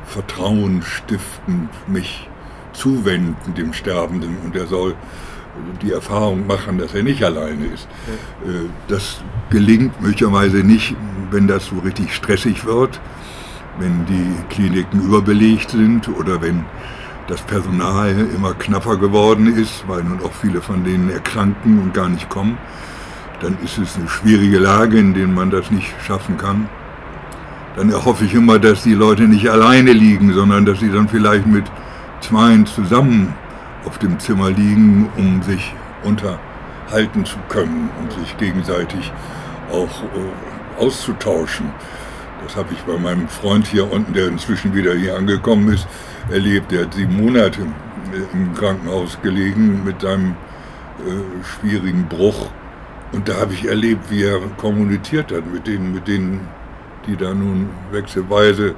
Vertrauen 0.05 0.83
stiften, 0.83 1.69
mich 1.87 2.29
zuwenden 2.73 3.53
dem 3.55 3.73
Sterbenden 3.73 4.37
und 4.43 4.55
er 4.55 4.67
soll 4.67 4.95
die 5.81 5.91
Erfahrung 5.91 6.47
machen, 6.47 6.77
dass 6.77 6.93
er 6.93 7.03
nicht 7.03 7.23
alleine 7.23 7.65
ist. 7.67 7.87
Äh, 8.45 8.67
das 8.87 9.21
gelingt 9.49 10.01
möglicherweise 10.01 10.57
nicht, 10.57 10.95
wenn 11.31 11.47
das 11.47 11.67
so 11.67 11.77
richtig 11.79 12.13
stressig 12.15 12.65
wird, 12.65 12.99
wenn 13.79 14.05
die 14.05 14.53
Kliniken 14.53 15.01
überbelegt 15.01 15.71
sind 15.71 16.07
oder 16.09 16.41
wenn 16.41 16.65
das 17.27 17.41
Personal 17.41 18.27
immer 18.35 18.53
knapper 18.53 18.97
geworden 18.97 19.55
ist, 19.55 19.87
weil 19.87 20.03
nun 20.03 20.21
auch 20.23 20.33
viele 20.33 20.61
von 20.61 20.83
denen 20.83 21.09
erkranken 21.09 21.79
und 21.79 21.93
gar 21.93 22.09
nicht 22.09 22.29
kommen, 22.29 22.57
dann 23.39 23.57
ist 23.63 23.77
es 23.77 23.95
eine 23.95 24.07
schwierige 24.07 24.59
Lage, 24.59 24.97
in 24.99 25.13
der 25.13 25.27
man 25.27 25.49
das 25.49 25.71
nicht 25.71 25.93
schaffen 26.05 26.37
kann. 26.37 26.67
Dann 27.75 27.89
erhoffe 27.91 28.25
ich 28.25 28.33
immer, 28.33 28.59
dass 28.59 28.83
die 28.83 28.93
Leute 28.93 29.23
nicht 29.23 29.49
alleine 29.49 29.93
liegen, 29.93 30.33
sondern 30.33 30.65
dass 30.65 30.79
sie 30.79 30.91
dann 30.91 31.07
vielleicht 31.07 31.47
mit 31.47 31.65
zweien 32.21 32.65
zusammen 32.65 33.33
auf 33.85 33.97
dem 33.97 34.19
Zimmer 34.19 34.51
liegen, 34.51 35.09
um 35.17 35.41
sich 35.43 35.73
unterhalten 36.03 37.25
zu 37.25 37.37
können 37.49 37.89
und 38.01 38.11
sich 38.13 38.37
gegenseitig 38.37 39.11
auch 39.71 40.03
äh, 40.03 40.81
auszutauschen. 40.81 41.71
Das 42.43 42.57
habe 42.57 42.73
ich 42.73 42.79
bei 42.81 42.97
meinem 42.97 43.27
Freund 43.29 43.65
hier 43.67 43.89
unten, 43.91 44.13
der 44.13 44.27
inzwischen 44.27 44.73
wieder 44.75 44.93
hier 44.93 45.15
angekommen 45.15 45.73
ist, 45.73 45.87
erlebt. 46.29 46.71
Der 46.71 46.83
hat 46.85 46.93
sieben 46.93 47.15
Monate 47.15 47.61
im 48.33 48.53
Krankenhaus 48.53 49.17
gelegen 49.21 49.83
mit 49.85 50.01
seinem 50.01 50.31
äh, 50.99 51.43
schwierigen 51.43 52.07
Bruch. 52.07 52.49
Und 53.13 53.29
da 53.29 53.35
habe 53.35 53.53
ich 53.53 53.65
erlebt, 53.65 54.09
wie 54.09 54.23
er 54.23 54.39
kommuniziert 54.57 55.31
hat 55.31 55.51
mit 55.51 55.67
denen, 55.67 55.93
mit 55.93 56.07
denen, 56.07 56.47
die 57.07 57.15
da 57.15 57.33
nun 57.33 57.69
wechselweise 57.91 58.75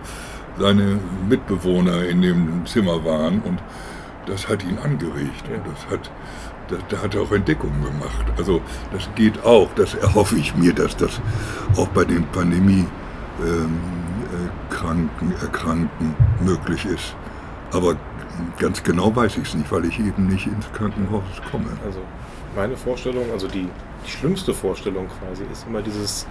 seine 0.59 0.99
Mitbewohner 1.27 2.05
in 2.05 2.21
dem 2.21 2.65
Zimmer 2.65 3.03
waren. 3.03 3.41
Und 3.41 3.59
das 4.25 4.47
hat 4.47 4.63
ihn 4.63 4.77
angeregt. 4.77 5.45
Und 5.49 5.73
das 5.73 5.91
hat, 5.91 6.11
da, 6.67 6.75
da 6.89 7.01
hat 7.01 7.15
er 7.15 7.21
auch 7.21 7.31
Entdeckungen 7.31 7.83
gemacht. 7.83 8.25
Also 8.37 8.61
das 8.93 9.09
geht 9.15 9.43
auch. 9.43 9.69
Das 9.75 9.95
erhoffe 9.95 10.35
ich 10.35 10.55
mir, 10.55 10.73
dass 10.73 10.95
das 10.95 11.19
auch 11.77 11.87
bei 11.87 12.05
den 12.05 12.25
Pandemie 12.27 12.85
ähm, 13.41 13.79
äh, 14.31 14.73
Kranken, 14.73 15.33
Erkrankten 15.41 16.15
möglich 16.39 16.85
ist. 16.85 17.15
Aber 17.71 17.95
ganz 18.59 18.83
genau 18.83 19.15
weiß 19.15 19.37
ich 19.37 19.47
es 19.47 19.53
nicht, 19.55 19.71
weil 19.71 19.85
ich 19.85 19.99
eben 19.99 20.27
nicht 20.27 20.47
ins 20.47 20.71
Krankenhaus 20.73 21.23
komme. 21.51 21.67
Also 21.85 21.99
meine 22.55 22.77
Vorstellung, 22.77 23.25
also 23.31 23.47
die, 23.47 23.67
die 24.05 24.09
schlimmste 24.09 24.53
Vorstellung 24.53 25.07
quasi, 25.19 25.43
ist 25.51 25.65
immer 25.67 25.81
dieses 25.81 26.25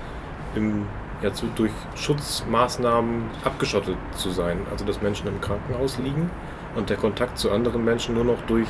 im, 0.54 0.87
ja, 1.23 1.32
zu, 1.32 1.46
durch 1.54 1.73
Schutzmaßnahmen 1.96 3.23
abgeschottet 3.44 3.96
zu 4.16 4.30
sein. 4.30 4.58
Also 4.70 4.84
dass 4.84 5.02
Menschen 5.02 5.28
im 5.28 5.40
Krankenhaus 5.40 5.99
liegen 5.99 6.30
und 6.76 6.90
der 6.90 6.96
Kontakt 6.96 7.38
zu 7.38 7.50
anderen 7.50 7.84
Menschen 7.84 8.14
nur 8.14 8.25
noch 8.25 8.40
durch 8.46 8.68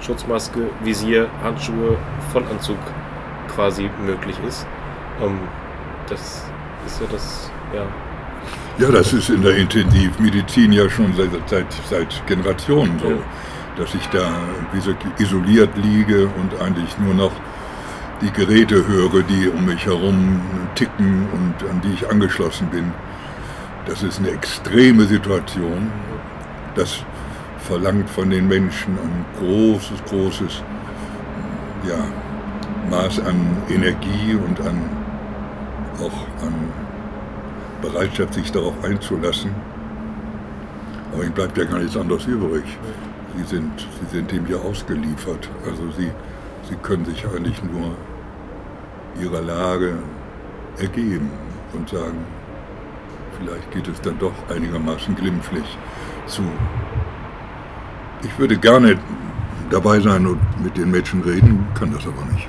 Schutzmaske, 0.00 0.68
Visier, 0.82 1.28
Handschuhe, 1.42 1.96
Vollanzug 2.32 2.76
quasi 3.54 3.88
möglich 4.04 4.36
ist. 4.46 4.66
Um, 5.20 5.28
ähm, 5.28 5.38
das 6.08 6.44
ist 6.86 7.00
ja 7.00 7.06
das, 7.10 7.50
ja. 7.72 7.86
Ja, 8.76 8.90
das 8.90 9.12
ist 9.12 9.30
in 9.30 9.40
der 9.42 9.56
Intensivmedizin 9.56 10.72
ja 10.72 10.90
schon 10.90 11.14
seit, 11.14 11.30
seit, 11.48 11.66
seit 11.88 12.26
Generationen 12.26 12.98
so, 12.98 13.10
ja. 13.10 13.16
dass 13.76 13.94
ich 13.94 14.04
da 14.08 14.34
wie 14.72 14.80
so 14.80 14.92
isoliert 15.18 15.70
liege 15.76 16.26
und 16.26 16.60
eigentlich 16.60 16.98
nur 16.98 17.14
noch 17.14 17.30
die 18.20 18.32
Geräte 18.32 18.84
höre, 18.86 19.22
die 19.22 19.48
um 19.48 19.66
mich 19.66 19.86
herum 19.86 20.40
ticken 20.74 21.28
und 21.32 21.70
an 21.70 21.80
die 21.82 21.92
ich 21.92 22.10
angeschlossen 22.10 22.66
bin. 22.68 22.92
Das 23.86 24.02
ist 24.02 24.18
eine 24.18 24.30
extreme 24.30 25.04
Situation. 25.04 25.92
Das 26.74 27.04
verlangt 27.60 28.10
von 28.10 28.30
den 28.30 28.48
Menschen 28.48 28.98
ein 28.98 29.24
großes, 29.38 30.02
großes 30.08 30.62
ja, 31.86 32.04
Maß 32.90 33.20
an 33.20 33.56
Energie 33.68 34.34
und 34.34 34.60
an, 34.60 34.82
auch 36.00 36.44
an 36.44 36.83
Bereitschaft, 37.84 38.34
sich 38.34 38.50
darauf 38.50 38.74
einzulassen. 38.82 39.50
Aber 41.12 41.24
ihm 41.24 41.32
bleibt 41.32 41.56
ja 41.58 41.64
gar 41.64 41.78
nichts 41.78 41.96
anderes 41.96 42.26
übrig. 42.26 42.64
Sie 43.36 43.44
sind, 43.44 43.70
sie 44.00 44.16
sind 44.16 44.32
ihm 44.32 44.46
ja 44.48 44.56
ausgeliefert. 44.56 45.48
Also 45.66 45.90
sie, 45.96 46.10
sie 46.68 46.76
können 46.76 47.04
sich 47.04 47.24
eigentlich 47.26 47.62
nur 47.62 47.94
ihrer 49.20 49.42
Lage 49.42 49.96
ergeben 50.78 51.30
und 51.72 51.88
sagen, 51.88 52.24
vielleicht 53.38 53.70
geht 53.70 53.88
es 53.88 54.00
dann 54.00 54.18
doch 54.18 54.32
einigermaßen 54.48 55.14
glimpflich 55.14 55.78
zu. 56.26 56.42
Ich 58.22 58.38
würde 58.38 58.56
gerne 58.56 58.98
dabei 59.70 60.00
sein 60.00 60.26
und 60.26 60.40
mit 60.62 60.76
den 60.76 60.90
Menschen 60.90 61.22
reden, 61.22 61.66
kann 61.74 61.92
das 61.92 62.06
aber 62.06 62.24
nicht. 62.32 62.48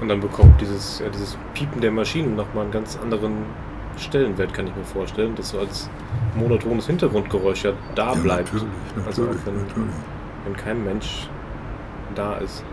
Und 0.00 0.08
dann 0.08 0.20
bekommt 0.20 0.60
dieses, 0.60 0.98
ja, 0.98 1.08
dieses 1.08 1.36
Piepen 1.54 1.80
der 1.80 1.92
Maschinen 1.92 2.34
nochmal 2.34 2.64
einen 2.64 2.72
ganz 2.72 2.98
anderen 3.02 3.44
Stellenwert, 3.98 4.54
kann 4.54 4.66
ich 4.66 4.74
mir 4.74 4.84
vorstellen, 4.84 5.34
dass 5.34 5.50
so 5.50 5.58
als 5.58 5.90
monotones 6.34 6.86
Hintergrundgeräusch 6.86 7.64
ja 7.64 7.72
da 7.94 8.14
ja, 8.14 8.20
bleibt. 8.20 8.52
Natürlich, 8.52 8.74
natürlich, 8.96 9.06
also 9.06 9.22
auch 9.24 9.46
wenn, 9.46 9.56
natürlich. 9.56 9.94
wenn 10.44 10.56
kein 10.56 10.84
Mensch 10.84 11.28
da 12.14 12.34
ist. 12.34 12.64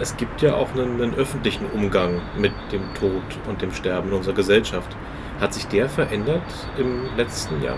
Es 0.00 0.16
gibt 0.16 0.42
ja 0.42 0.54
auch 0.54 0.72
einen, 0.72 1.00
einen 1.00 1.14
öffentlichen 1.14 1.66
Umgang 1.72 2.20
mit 2.36 2.52
dem 2.72 2.82
Tod 2.94 3.22
und 3.48 3.62
dem 3.62 3.72
Sterben 3.72 4.08
in 4.08 4.14
unserer 4.14 4.34
Gesellschaft. 4.34 4.96
Hat 5.40 5.54
sich 5.54 5.66
der 5.68 5.88
verändert 5.88 6.42
im 6.76 7.16
letzten 7.16 7.62
Jahr? 7.62 7.76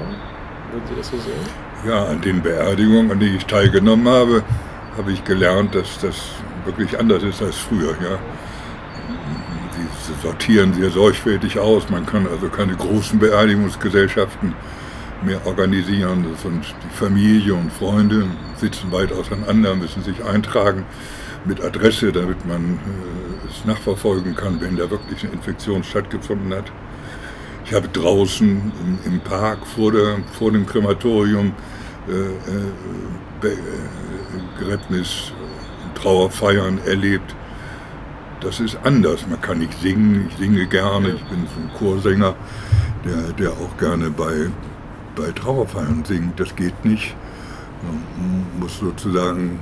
Würden 0.73 0.87
Sie 0.88 0.94
das 0.96 1.08
so 1.08 1.16
sehen? 1.18 1.35
Ja, 1.87 2.04
an 2.06 2.20
den 2.20 2.42
Beerdigungen, 2.42 3.11
an 3.11 3.20
denen 3.20 3.37
ich 3.37 3.46
teilgenommen 3.46 4.08
habe, 4.08 4.42
habe 4.96 5.12
ich 5.12 5.23
gelernt, 5.25 5.75
dass 5.75 5.99
das 5.99 6.16
wirklich 6.64 6.99
anders 6.99 7.23
ist 7.23 7.42
als 7.42 7.56
früher. 7.56 7.90
Ja. 8.02 8.18
Sortieren 10.23 10.75
sehr 10.75 10.90
sorgfältig 10.90 11.58
aus. 11.58 11.88
Man 11.90 12.06
kann 12.06 12.26
also 12.26 12.49
keine 12.49 12.75
großen 12.75 13.18
Beerdigungsgesellschaften 13.18 14.54
mehr 15.23 15.46
organisieren. 15.46 16.26
Das 16.30 16.42
sind 16.42 16.64
die 16.64 16.96
Familie 16.96 17.54
und 17.54 17.73
Freunde 17.73 18.26
sitzen 18.56 18.92
weit 18.92 19.12
auseinander, 19.12 19.75
müssen 19.75 20.02
sich 20.02 20.25
eintragen 20.25 20.85
mit 21.44 21.62
Adresse, 21.62 22.12
damit 22.12 22.44
man 22.46 22.75
äh, 22.75 23.49
es 23.49 23.64
nachverfolgen 23.64 24.35
kann, 24.35 24.61
wenn 24.61 24.76
da 24.76 24.90
wirklich 24.90 25.25
eine 25.25 25.32
Infektion 25.32 25.85
stattgefunden 25.85 26.52
hat. 26.54 26.70
Ich 27.64 27.75
habe 27.75 27.88
draußen 27.88 28.73
im, 29.04 29.12
im 29.12 29.20
Park 29.20 29.66
vor, 29.66 29.92
der, 29.92 30.18
vor 30.38 30.52
dem 30.52 30.66
Krematorium 30.66 31.52
äh, 32.08 32.12
äh, 32.12 33.49
äh 33.49 33.56
Begräbnis, 34.58 35.32
Trauerfeiern 35.94 36.80
erlebt. 36.87 37.35
Das 38.40 38.61
ist 38.61 38.78
anders. 38.85 39.26
Man 39.28 39.40
kann 39.40 39.59
nicht 39.59 39.81
singen. 39.81 40.28
Ich 40.28 40.37
singe 40.37 40.66
gerne. 40.66 41.11
Ich 41.11 41.25
bin 41.25 41.47
so 41.47 41.61
ein 41.61 41.71
Chorsänger, 41.78 42.35
der, 43.05 43.33
der 43.33 43.50
auch 43.52 43.76
gerne 43.78 44.11
bei, 44.11 44.50
bei 45.14 45.33
Trauerfeiern 45.33 46.05
singt. 46.05 46.38
Das 46.38 46.55
geht 46.55 46.85
nicht. 46.85 47.14
Man 47.83 48.61
muss 48.61 48.78
sozusagen 48.78 49.59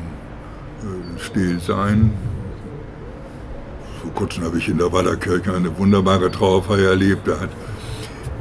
äh, 0.83 1.21
still 1.21 1.61
sein. 1.61 2.13
Vor 4.03 4.13
kurzem 4.13 4.45
habe 4.45 4.59
ich 4.59 4.69
in 4.69 4.79
der 4.79 4.93
Wallerkirche 4.93 5.55
eine 5.55 5.77
wunderbare 5.79 6.31
Trauerfeier 6.31 6.91
erlebt. 6.91 7.27
Da 7.27 7.41
hat 7.41 7.51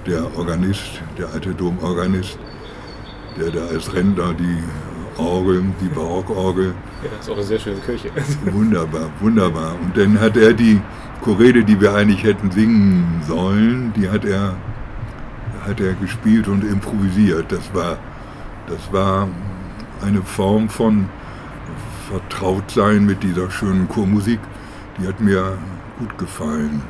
der 0.06 0.38
Organist, 0.38 1.02
der 1.18 1.30
alte 1.30 1.54
Domorganist, 1.54 2.38
der 3.40 3.52
da 3.52 3.66
als 3.68 3.94
Rentner 3.94 4.34
die 4.34 4.63
Orgel, 5.17 5.63
die 5.82 5.88
Barockorgel. 5.88 6.74
Ja, 7.03 7.10
das 7.10 7.25
ist 7.25 7.32
auch 7.32 7.38
eine 7.38 7.43
sehr 7.43 7.60
schöne 7.60 7.79
Kirche. 7.79 8.10
Wunderbar, 8.51 9.10
wunderbar. 9.20 9.75
Und 9.84 9.98
dann 9.98 10.20
hat 10.20 10.38
er 10.38 10.53
die 10.53 10.82
Chorede, 11.24 11.63
die 11.63 11.79
wir 11.79 11.93
eigentlich 11.93 12.24
hätten 12.24 12.51
singen 12.51 13.22
sollen, 13.27 13.93
die 13.96 14.10
hat 14.10 14.25
er, 14.25 14.55
hat 15.65 15.79
er 15.79 15.93
gespielt 15.93 16.48
und 16.48 16.63
improvisiert. 16.63 17.51
Das 17.51 17.74
war, 17.74 17.98
das 18.67 18.91
war 18.91 19.27
eine 20.01 20.22
Form 20.22 20.70
von 20.70 21.08
Vertrautsein 22.10 23.05
mit 23.05 23.24
dieser 23.24 23.50
schönen 23.50 23.88
Chormusik, 23.88 24.39
die 25.00 25.08
hat 25.08 25.20
mir 25.20 25.58
gut 26.00 26.17
gefallen. 26.17 26.82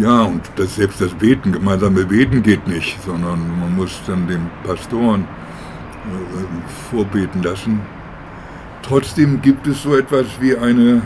Ja, 0.00 0.22
und 0.22 0.42
das, 0.56 0.74
selbst 0.74 1.00
das 1.00 1.14
Beten, 1.14 1.52
gemeinsame 1.52 2.04
Beten 2.04 2.42
geht 2.42 2.66
nicht, 2.66 3.00
sondern 3.02 3.38
man 3.60 3.76
muss 3.76 4.00
dann 4.06 4.26
den 4.26 4.50
Pastoren 4.64 5.26
vorbeten 6.90 7.42
lassen. 7.42 7.80
Trotzdem 8.82 9.42
gibt 9.42 9.66
es 9.66 9.82
so 9.82 9.96
etwas 9.96 10.26
wie 10.40 10.56
eine 10.56 11.02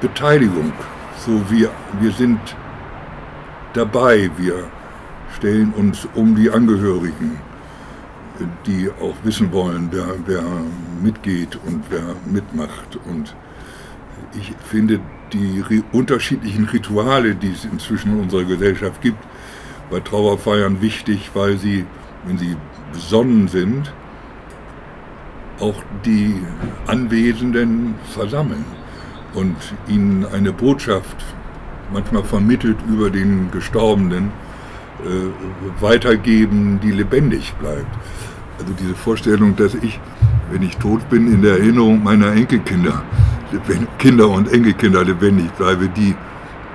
Beteiligung. 0.00 0.72
So 1.18 1.40
wir, 1.50 1.70
wir 2.00 2.12
sind 2.12 2.38
dabei, 3.74 4.30
wir 4.36 4.64
stellen 5.36 5.72
uns 5.74 6.08
um 6.14 6.34
die 6.34 6.50
Angehörigen, 6.50 7.38
die 8.66 8.88
auch 9.00 9.14
wissen 9.22 9.52
wollen, 9.52 9.88
wer, 9.90 10.06
wer 10.26 10.42
mitgeht 11.02 11.58
und 11.66 11.84
wer 11.90 12.14
mitmacht. 12.26 12.98
Und 13.04 13.34
ich 14.34 14.52
finde 14.64 15.00
die 15.32 15.82
unterschiedlichen 15.92 16.66
Rituale, 16.66 17.34
die 17.34 17.50
es 17.50 17.64
inzwischen 17.64 18.12
in 18.12 18.20
unserer 18.20 18.44
Gesellschaft 18.44 19.00
gibt, 19.02 19.22
bei 19.90 20.00
Trauerfeiern 20.00 20.80
wichtig, 20.80 21.30
weil 21.34 21.58
sie, 21.58 21.84
wenn 22.26 22.38
sie 22.38 22.56
besonnen 22.94 23.48
sind, 23.48 23.92
auch 25.60 25.82
die 26.04 26.40
Anwesenden 26.86 27.94
versammeln 28.10 28.64
und 29.34 29.56
ihnen 29.88 30.24
eine 30.32 30.52
Botschaft, 30.52 31.16
manchmal 31.92 32.24
vermittelt 32.24 32.78
über 32.88 33.10
den 33.10 33.50
Gestorbenen, 33.50 34.30
äh, 35.04 35.82
weitergeben, 35.82 36.80
die 36.82 36.92
lebendig 36.92 37.52
bleibt. 37.60 37.94
Also 38.58 38.72
diese 38.80 38.94
Vorstellung, 38.94 39.56
dass 39.56 39.74
ich, 39.74 39.98
wenn 40.50 40.62
ich 40.62 40.76
tot 40.76 41.08
bin, 41.10 41.32
in 41.32 41.42
der 41.42 41.58
Erinnerung 41.58 42.02
meiner 42.02 42.32
Enkelkinder, 42.32 43.02
Kinder 43.98 44.28
und 44.28 44.52
Enkelkinder 44.52 45.04
lebendig 45.04 45.50
bleibe, 45.52 45.88
die, 45.88 46.14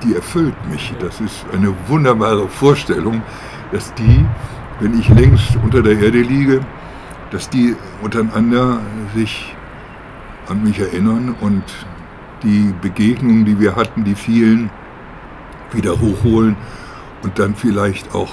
die 0.04 0.16
erfüllt 0.16 0.56
mich. 0.70 0.94
Das 1.00 1.20
ist 1.22 1.46
eine 1.54 1.74
wunderbare 1.88 2.48
Vorstellung, 2.48 3.22
dass 3.72 3.94
die, 3.96 4.26
wenn 4.80 4.98
ich 5.00 5.10
längst 5.10 5.58
unter 5.64 5.82
der 5.82 6.00
Erde 6.00 6.22
liege, 6.22 6.62
dass 7.32 7.50
die 7.50 7.76
untereinander 8.02 8.80
sich 9.16 9.54
an 10.48 10.64
mich 10.64 10.80
erinnern 10.80 11.36
und 11.42 11.64
die 12.44 12.74
Begegnungen, 12.82 13.46
die 13.46 13.60
wir 13.60 13.76
hatten, 13.76 14.04
die 14.04 14.16
vielen, 14.16 14.70
wieder 15.72 16.00
hochholen 16.00 16.56
und 17.22 17.38
dann 17.38 17.56
vielleicht 17.56 18.16
auch 18.16 18.32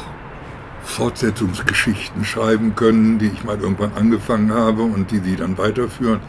Fortsetzungsgeschichten 0.83 2.25
schreiben 2.25 2.75
können, 2.77 3.19
die 3.19 3.27
ich 3.27 3.45
mal 3.45 3.61
irgendwann 3.61 3.93
angefangen 3.95 4.53
habe 4.53 4.83
und 4.83 5.11
die 5.11 5.19
sie 5.19 5.37
dann 5.37 5.59
weiterführen. 5.59 6.21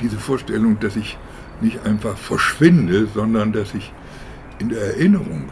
Diese 0.00 0.16
Vorstellung, 0.16 0.78
dass 0.78 0.96
ich 0.96 1.18
nicht 1.60 1.84
einfach 1.84 2.16
verschwinde, 2.16 3.08
sondern 3.12 3.52
dass 3.52 3.74
ich 3.74 3.92
in 4.60 4.68
der 4.68 4.80
Erinnerung 4.80 5.50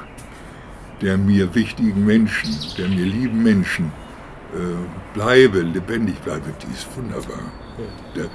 der 1.00 1.17
mir 1.17 1.55
wichtigen 1.55 2.05
Menschen, 2.05 2.55
der 2.76 2.88
mir 2.88 3.05
lieben 3.05 3.43
Menschen 3.43 3.93
äh, 4.55 4.59
bleibe, 5.14 5.61
lebendig 5.61 6.17
bleibe, 6.21 6.52
die 6.62 6.73
ist 6.73 6.88
wunderbar. 6.97 7.52
Der, 8.17 8.26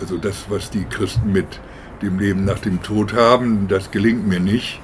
also 0.00 0.18
das, 0.18 0.46
was 0.48 0.70
die 0.70 0.84
Christen 0.84 1.32
mit 1.32 1.60
dem 2.02 2.18
Leben 2.18 2.44
nach 2.44 2.58
dem 2.58 2.82
Tod 2.82 3.12
haben, 3.14 3.68
das 3.68 3.90
gelingt 3.90 4.26
mir 4.26 4.40
nicht. 4.40 4.80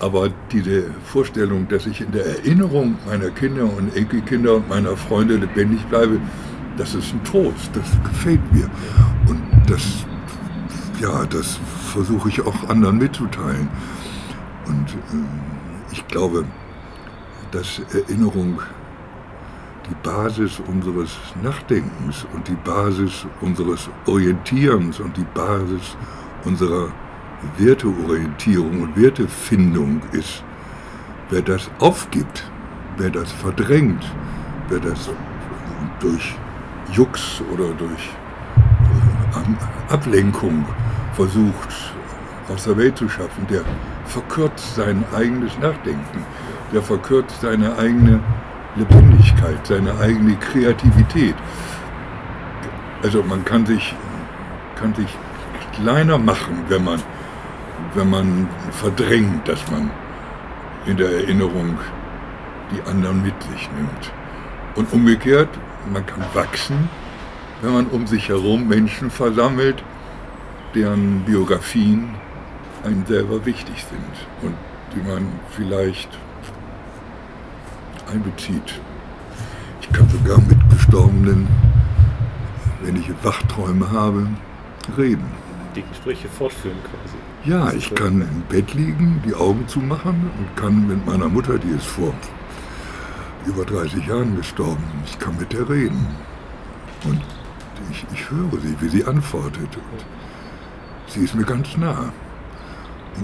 Aber 0.00 0.30
diese 0.50 0.84
Vorstellung, 1.04 1.68
dass 1.68 1.86
ich 1.86 2.00
in 2.00 2.12
der 2.12 2.26
Erinnerung 2.26 2.96
meiner 3.06 3.30
Kinder 3.30 3.64
und 3.64 3.96
Enkelkinder 3.96 4.56
und 4.56 4.68
meiner 4.68 4.96
Freunde 4.96 5.36
lebendig 5.36 5.84
bleibe, 5.86 6.18
das 6.76 6.94
ist 6.94 7.12
ein 7.12 7.22
Trost, 7.24 7.70
das 7.74 7.84
gefällt 8.04 8.52
mir. 8.52 8.68
Und 9.28 9.40
das, 9.68 10.04
ja, 11.00 11.24
das 11.26 11.58
versuche 11.92 12.30
ich 12.30 12.40
auch 12.40 12.68
anderen 12.68 12.98
mitzuteilen. 12.98 13.68
Und 14.66 14.90
äh, 14.90 15.92
ich 15.92 16.06
glaube, 16.08 16.44
dass 17.52 17.80
Erinnerung 17.92 18.60
die 19.88 19.94
Basis 20.02 20.60
unseres 20.66 21.18
Nachdenkens 21.42 22.26
und 22.32 22.48
die 22.48 22.56
Basis 22.64 23.26
unseres 23.40 23.88
Orientierens 24.06 25.00
und 25.00 25.16
die 25.16 25.26
Basis 25.34 25.96
unserer 26.44 26.88
Werteorientierung 27.58 28.82
und 28.82 28.96
Wertefindung 28.96 30.00
ist. 30.12 30.42
Wer 31.30 31.42
das 31.42 31.70
aufgibt, 31.78 32.50
wer 32.96 33.10
das 33.10 33.30
verdrängt, 33.32 34.04
wer 34.68 34.80
das 34.80 35.10
durch 36.00 36.34
Jux 36.92 37.42
oder 37.52 37.68
durch 37.74 38.10
äh, 39.34 39.92
Ablenkung 39.92 40.64
versucht 41.14 41.94
aus 42.48 42.64
der 42.64 42.76
Welt 42.76 42.96
zu 42.96 43.08
schaffen, 43.08 43.46
der 43.48 43.62
verkürzt 44.06 44.74
sein 44.74 45.04
eigenes 45.14 45.58
Nachdenken, 45.58 46.24
der 46.72 46.82
verkürzt 46.82 47.40
seine 47.40 47.76
eigene 47.76 48.20
Lebendigkeit, 48.76 49.66
seine 49.66 49.98
eigene 49.98 50.36
Kreativität. 50.36 51.34
Also 53.02 53.22
man 53.22 53.44
kann 53.44 53.66
sich, 53.66 53.94
kann 54.76 54.94
sich 54.94 55.08
kleiner 55.74 56.18
machen, 56.18 56.64
wenn 56.68 56.84
man 56.84 57.00
wenn 57.94 58.10
man 58.10 58.48
verdrängt, 58.70 59.46
dass 59.46 59.70
man 59.70 59.90
in 60.86 60.96
der 60.96 61.10
Erinnerung 61.10 61.78
die 62.70 62.88
anderen 62.88 63.22
mit 63.22 63.34
sich 63.42 63.68
nimmt. 63.76 64.12
Und 64.74 64.92
umgekehrt, 64.92 65.48
man 65.92 66.04
kann 66.06 66.24
wachsen, 66.32 66.88
wenn 67.60 67.72
man 67.72 67.86
um 67.86 68.06
sich 68.06 68.28
herum 68.28 68.66
Menschen 68.66 69.10
versammelt, 69.10 69.82
deren 70.74 71.20
Biografien 71.24 72.14
einem 72.84 73.04
selber 73.06 73.44
wichtig 73.44 73.84
sind 73.84 74.48
und 74.48 74.54
die 74.94 75.08
man 75.08 75.28
vielleicht 75.50 76.08
einbezieht. 78.12 78.80
Ich 79.80 79.92
kann 79.92 80.08
sogar 80.08 80.38
mit 80.40 80.58
Gestorbenen, 80.70 81.48
wenn 82.82 82.96
ich 82.96 83.10
Wachträume 83.22 83.90
habe, 83.90 84.26
reden. 84.96 85.26
Die 85.74 85.82
Gespräche 85.82 86.28
fortführen 86.28 86.76
quasi. 86.82 87.50
Ja, 87.50 87.72
ich 87.72 87.94
kann 87.94 88.20
im 88.20 88.42
Bett 88.48 88.74
liegen, 88.74 89.22
die 89.26 89.34
Augen 89.34 89.66
zumachen 89.66 90.30
und 90.38 90.56
kann 90.56 90.86
mit 90.86 91.04
meiner 91.06 91.28
Mutter, 91.28 91.58
die 91.58 91.70
ist 91.70 91.86
vor 91.86 92.12
über 93.46 93.64
30 93.64 94.06
Jahren 94.06 94.36
gestorben, 94.36 94.84
ich 95.04 95.18
kann 95.18 95.36
mit 95.38 95.52
der 95.52 95.68
reden. 95.68 96.06
Und 97.04 97.20
ich, 97.90 98.06
ich 98.12 98.30
höre 98.30 98.60
sie, 98.60 98.76
wie 98.80 98.88
sie 98.88 99.04
antwortet. 99.04 99.76
Und 99.76 100.04
sie 101.08 101.24
ist 101.24 101.34
mir 101.34 101.44
ganz 101.44 101.76
nah. 101.76 102.12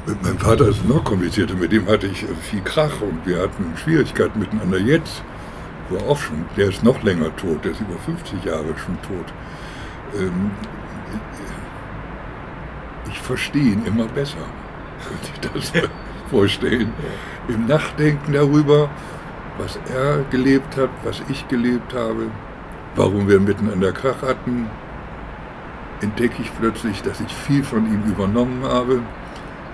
Mit 0.07 0.23
meinem 0.23 0.39
Vater 0.39 0.69
ist 0.69 0.79
es 0.79 0.85
noch 0.85 1.03
komplizierter. 1.05 1.55
Mit 1.55 1.73
dem 1.73 1.87
hatte 1.87 2.07
ich 2.07 2.25
viel 2.43 2.61
Krach 2.63 3.01
und 3.01 3.25
wir 3.25 3.43
hatten 3.43 3.75
Schwierigkeiten 3.77 4.39
miteinander. 4.39 4.79
Jetzt, 4.79 5.23
wo 5.89 5.97
er 5.97 6.09
auch 6.09 6.19
schon, 6.19 6.45
der 6.57 6.69
ist 6.69 6.85
noch 6.85 7.03
länger 7.03 7.35
tot, 7.37 7.65
der 7.65 7.73
ist 7.73 7.81
über 7.81 7.99
50 7.99 8.45
Jahre 8.45 8.75
schon 8.77 9.01
tot. 9.03 9.33
Ähm, 10.19 10.51
ich 13.11 13.19
verstehe 13.19 13.73
ihn 13.73 13.87
immer 13.87 14.07
besser. 14.07 14.37
Könnte 15.09 15.59
ich 15.63 15.71
das 15.73 15.89
vorstellen? 16.31 16.93
Im 17.49 17.67
Nachdenken 17.67 18.33
darüber, 18.33 18.91
was 19.57 19.79
er 19.93 20.25
gelebt 20.31 20.77
hat, 20.77 20.91
was 21.03 21.23
ich 21.29 21.49
gelebt 21.49 21.95
habe, 21.95 22.27
warum 22.95 23.27
wir 23.27 23.41
miteinander 23.41 23.93
Krach 23.93 24.21
hatten, 24.23 24.67
entdecke 26.01 26.43
ich 26.43 26.53
plötzlich, 26.59 27.03
dass 27.03 27.21
ich 27.21 27.33
viel 27.33 27.65
von 27.65 27.87
ihm 27.87 28.03
übernommen 28.05 28.63
habe, 28.65 29.01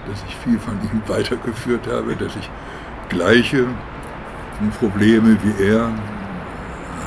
dass 0.08 0.22
ich 0.28 0.36
viel 0.36 0.58
von 0.58 0.74
ihm 0.82 1.02
weitergeführt 1.06 1.86
habe, 1.86 2.14
dass 2.16 2.34
ich 2.36 2.50
gleiche 3.08 3.66
Probleme 4.78 5.36
wie 5.42 5.64
er 5.64 5.90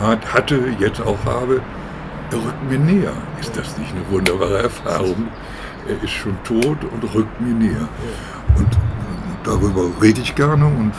hat, 0.01 0.33
hatte, 0.33 0.59
jetzt 0.79 1.01
auch 1.01 1.23
habe. 1.25 1.61
Er 2.31 2.37
rückt 2.37 2.69
mir 2.69 2.77
näher. 2.77 3.13
Ist 3.39 3.55
das 3.57 3.77
nicht 3.77 3.91
eine 3.93 4.09
wunderbare 4.09 4.63
Erfahrung? 4.63 5.27
er 5.87 6.03
ist 6.03 6.11
schon 6.11 6.37
tot 6.43 6.77
und 6.83 7.15
rückt 7.15 7.41
mir 7.41 7.53
näher. 7.53 7.87
Und 8.55 8.67
darüber 9.43 9.89
rede 10.01 10.21
ich 10.21 10.35
gerne 10.35 10.65
und 10.65 10.91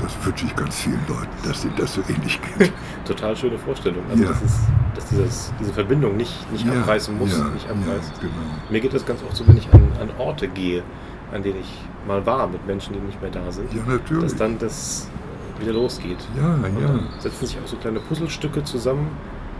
das 0.00 0.14
wünsche 0.24 0.46
ich 0.46 0.54
ganz 0.54 0.76
vielen 0.76 1.00
Leuten, 1.08 1.28
dass 1.44 1.64
ihnen 1.64 1.74
das 1.76 1.94
so 1.94 2.02
ähnlich 2.08 2.38
geht. 2.56 2.72
Total 3.04 3.36
schöne 3.36 3.58
Vorstellung. 3.58 4.04
Also 4.08 4.22
ja. 4.22 4.30
das 4.30 4.42
ist, 4.42 4.58
dass 4.94 5.06
dieses, 5.06 5.52
diese 5.58 5.72
Verbindung 5.72 6.16
nicht, 6.16 6.52
nicht 6.52 6.66
ja, 6.66 6.72
abreißen 6.72 7.18
muss, 7.18 7.36
ja, 7.36 7.44
nicht 7.46 7.68
abreißt. 7.68 8.20
Genau. 8.20 8.32
Mir 8.70 8.80
geht 8.80 8.94
das 8.94 9.04
ganz 9.04 9.22
oft 9.24 9.36
so, 9.36 9.46
wenn 9.48 9.56
ich 9.56 9.68
an, 9.72 9.82
an 10.00 10.10
Orte 10.18 10.46
gehe, 10.46 10.84
an 11.32 11.42
denen 11.42 11.60
ich 11.60 11.72
mal 12.06 12.24
war 12.24 12.46
mit 12.46 12.66
Menschen, 12.66 12.94
die 12.94 13.00
nicht 13.00 13.20
mehr 13.20 13.30
da 13.30 13.50
sind, 13.52 13.72
ja, 13.72 13.82
natürlich. 13.86 14.24
dass 14.24 14.36
dann 14.36 14.58
das 14.58 15.08
wieder 15.58 15.72
losgeht. 15.72 16.18
Ja, 16.36 16.54
und 16.54 16.80
ja. 16.80 16.86
Dann 16.86 17.08
setzen 17.18 17.46
sich 17.46 17.58
auch 17.62 17.66
so 17.66 17.76
kleine 17.76 18.00
Puzzlestücke 18.00 18.64
zusammen 18.64 19.08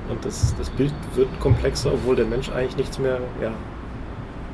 und 0.09 0.25
das, 0.25 0.55
das 0.57 0.71
Bild 0.71 0.95
wird 1.15 1.29
komplexer, 1.41 1.93
obwohl 1.93 2.17
der 2.17 2.27
Mensch 2.27 2.51
eigentlich 2.51 2.77
nichts 2.77 2.99
mehr 2.99 3.19
ja, 3.43 3.53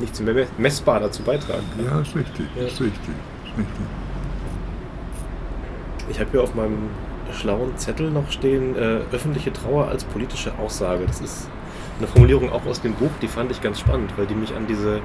nichts 0.01 0.21
mehr 0.21 0.47
messbar 0.59 1.01
dazu 1.01 1.23
beitragen 1.23 1.65
kann. 1.77 1.85
Ja, 1.85 2.01
ist 2.01 2.17
richtig, 2.17 2.47
ja. 2.57 2.63
ist 2.63 2.81
richtig, 2.81 3.15
ist 3.45 3.59
richtig. 3.59 3.87
Ich 6.11 6.21
habe 6.21 6.31
hier 6.33 6.43
auf 6.43 6.55
meinem 6.55 6.91
schlauen 7.33 7.77
Zettel 7.77 8.11
noch 8.11 8.31
stehen, 8.31 8.77
äh, 8.77 9.01
öffentliche 9.13 9.53
Trauer 9.53 9.89
als 9.89 10.05
politische 10.05 10.53
Aussage. 10.59 11.07
Das 11.07 11.21
ist 11.21 11.49
eine 11.99 12.07
Formulierung 12.07 12.53
auch 12.53 12.67
aus 12.67 12.81
dem 12.83 12.95
Buch, 12.95 13.11
die 13.23 13.29
fand 13.29 13.51
ich 13.51 13.63
ganz 13.63 13.81
spannend, 13.81 14.13
weil 14.17 14.27
die 14.27 14.35
mich 14.35 14.55
an 14.55 14.67
diese 14.67 15.01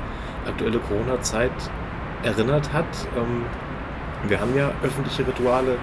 aktuelle 0.46 0.80
Corona-Zeit 0.80 1.52
erinnert 2.24 2.72
hat. 2.74 2.86
Ähm, 3.16 3.46
wir 4.28 4.40
haben 4.40 4.56
ja 4.56 4.72
öffentliche 4.84 5.26
Rituale 5.26 5.78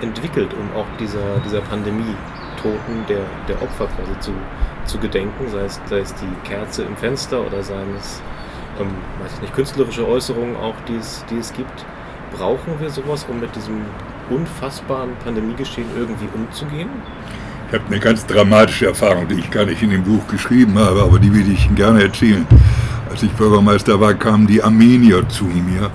entwickelt, 0.00 0.50
um 0.54 0.78
auch 0.78 0.86
dieser, 0.98 1.38
dieser 1.44 1.60
Pandemie 1.60 2.16
Toten 2.60 3.04
der, 3.08 3.24
der 3.48 3.60
Opfer 3.62 3.86
quasi 3.86 4.18
zu, 4.20 4.32
zu 4.84 4.98
gedenken, 4.98 5.48
sei 5.50 5.64
es, 5.64 5.80
sei 5.86 5.98
es 5.98 6.14
die 6.14 6.48
Kerze 6.48 6.82
im 6.84 6.96
Fenster 6.96 7.44
oder 7.44 7.62
seien 7.62 7.94
es, 7.98 8.22
ähm, 8.80 8.88
weiß 9.22 9.34
ich 9.34 9.42
nicht, 9.42 9.54
künstlerische 9.54 10.06
Äußerungen 10.06 10.56
auch, 10.56 10.74
die 10.88 10.96
es, 10.96 11.24
die 11.30 11.38
es 11.38 11.52
gibt. 11.52 11.84
Brauchen 12.36 12.80
wir 12.80 12.88
sowas, 12.88 13.26
um 13.28 13.40
mit 13.40 13.54
diesem 13.54 13.82
unfassbaren 14.30 15.10
Pandemiegeschehen 15.22 15.88
irgendwie 15.96 16.28
umzugehen? 16.34 16.88
Ich 17.68 17.78
habe 17.78 17.86
eine 17.86 18.00
ganz 18.00 18.26
dramatische 18.26 18.86
Erfahrung, 18.86 19.28
die 19.28 19.34
ich 19.34 19.50
gar 19.50 19.64
nicht 19.64 19.82
in 19.82 19.90
dem 19.90 20.04
Buch 20.04 20.26
geschrieben 20.28 20.78
habe, 20.78 21.02
aber 21.02 21.18
die 21.18 21.32
will 21.34 21.50
ich 21.50 21.66
Ihnen 21.66 21.74
gerne 21.74 22.02
erzählen. 22.02 22.46
Als 23.12 23.22
ich 23.22 23.32
Bürgermeister 23.32 24.00
war, 24.00 24.14
kamen 24.14 24.46
die 24.46 24.62
Armenier 24.62 25.28
zu 25.28 25.44
mir. 25.44 25.90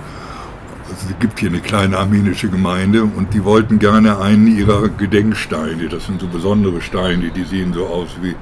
Also 0.88 1.08
es 1.10 1.18
gibt 1.18 1.40
hier 1.40 1.48
eine 1.48 1.58
kleine 1.58 1.98
armenische 1.98 2.48
Gemeinde 2.48 3.02
und 3.02 3.34
die 3.34 3.42
wollten 3.42 3.80
gerne 3.80 4.20
einen 4.20 4.46
ihrer 4.56 4.88
Gedenksteine. 4.88 5.88
Das 5.88 6.06
sind 6.06 6.20
so 6.20 6.28
besondere 6.28 6.80
Steine, 6.80 7.30
die 7.30 7.42
sehen 7.42 7.72
so 7.72 7.88
aus 7.88 8.10
wie 8.22 8.36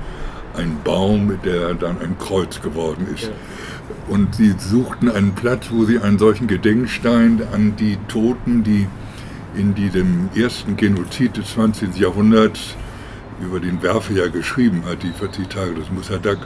ein 0.59 0.77
Baum, 0.85 1.39
der 1.43 1.73
dann 1.73 2.03
ein 2.03 2.19
Kreuz 2.19 2.61
geworden 2.61 3.07
ist. 3.15 3.31
Und 4.09 4.35
sie 4.35 4.55
suchten 4.59 5.11
einen 5.11 5.33
Platz, 5.33 5.69
wo 5.71 5.87
sie 5.87 5.99
einen 5.99 6.19
solchen 6.19 6.47
Gedenkstein 6.47 7.41
an 7.55 7.77
die 7.77 7.97
Toten, 8.09 8.63
die 8.63 8.87
in 9.57 9.75
diesem 9.75 10.29
ersten 10.35 10.77
Genozid 10.77 11.39
des 11.39 11.55
20. 11.55 11.97
Jahrhunderts 11.97 12.77
über 13.41 13.59
den 13.59 13.83
Werfer 13.83 14.13
ja 14.13 14.27
geschrieben 14.27 14.83
hat, 14.87 15.03
die 15.03 15.13
40 15.13 15.49
Tage 15.49 15.73
des 15.73 15.91
Musadak. 15.91 16.37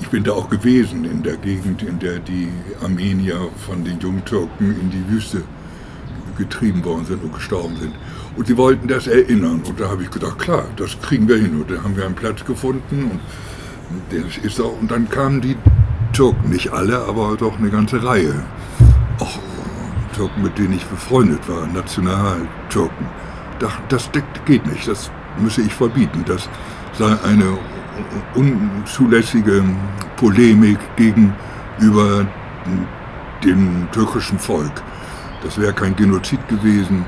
Ich 0.00 0.08
bin 0.08 0.24
da 0.24 0.32
auch 0.32 0.48
gewesen, 0.48 1.04
in 1.04 1.22
der 1.22 1.36
Gegend, 1.36 1.82
in 1.82 1.98
der 1.98 2.18
die 2.18 2.48
Armenier 2.82 3.48
von 3.66 3.84
den 3.84 3.98
Jungtürken 4.00 4.80
in 4.80 4.90
die 4.90 5.08
Wüste 5.08 5.42
getrieben 6.36 6.84
worden 6.84 7.06
sind 7.06 7.22
und 7.22 7.34
gestorben 7.34 7.76
sind. 7.76 7.92
Und 8.36 8.46
sie 8.46 8.56
wollten 8.56 8.88
das 8.88 9.06
erinnern. 9.06 9.62
Und 9.66 9.80
da 9.80 9.88
habe 9.88 10.02
ich 10.02 10.10
gedacht, 10.10 10.38
klar, 10.38 10.66
das 10.76 11.00
kriegen 11.00 11.28
wir 11.28 11.36
hin. 11.36 11.60
Und 11.60 11.70
da 11.70 11.82
haben 11.82 11.96
wir 11.96 12.04
einen 12.04 12.14
Platz 12.14 12.44
gefunden. 12.44 13.10
Und, 13.10 13.20
das 14.10 14.36
ist 14.38 14.60
auch, 14.60 14.78
und 14.80 14.90
dann 14.90 15.08
kamen 15.08 15.40
die 15.40 15.56
Türken, 16.12 16.50
nicht 16.50 16.72
alle, 16.72 16.98
aber 17.04 17.36
doch 17.36 17.58
eine 17.58 17.70
ganze 17.70 18.02
Reihe. 18.02 18.34
Auch 19.18 19.38
Türken, 20.14 20.42
mit 20.42 20.58
denen 20.58 20.74
ich 20.74 20.84
befreundet 20.86 21.48
war, 21.48 21.66
Nationaltürken. 21.66 23.06
Das, 23.58 23.72
das 23.88 24.10
geht 24.44 24.66
nicht, 24.66 24.86
das 24.88 25.10
müsse 25.38 25.62
ich 25.62 25.72
verbieten. 25.72 26.24
Das 26.26 26.48
sei 26.92 27.16
eine 27.22 27.58
unzulässige 28.34 29.64
Polemik 30.16 30.78
gegenüber 30.96 32.26
dem 33.44 33.88
türkischen 33.92 34.38
Volk. 34.38 34.82
Das 35.42 35.60
wäre 35.60 35.72
kein 35.72 35.94
Genozid 35.96 36.46
gewesen. 36.48 37.04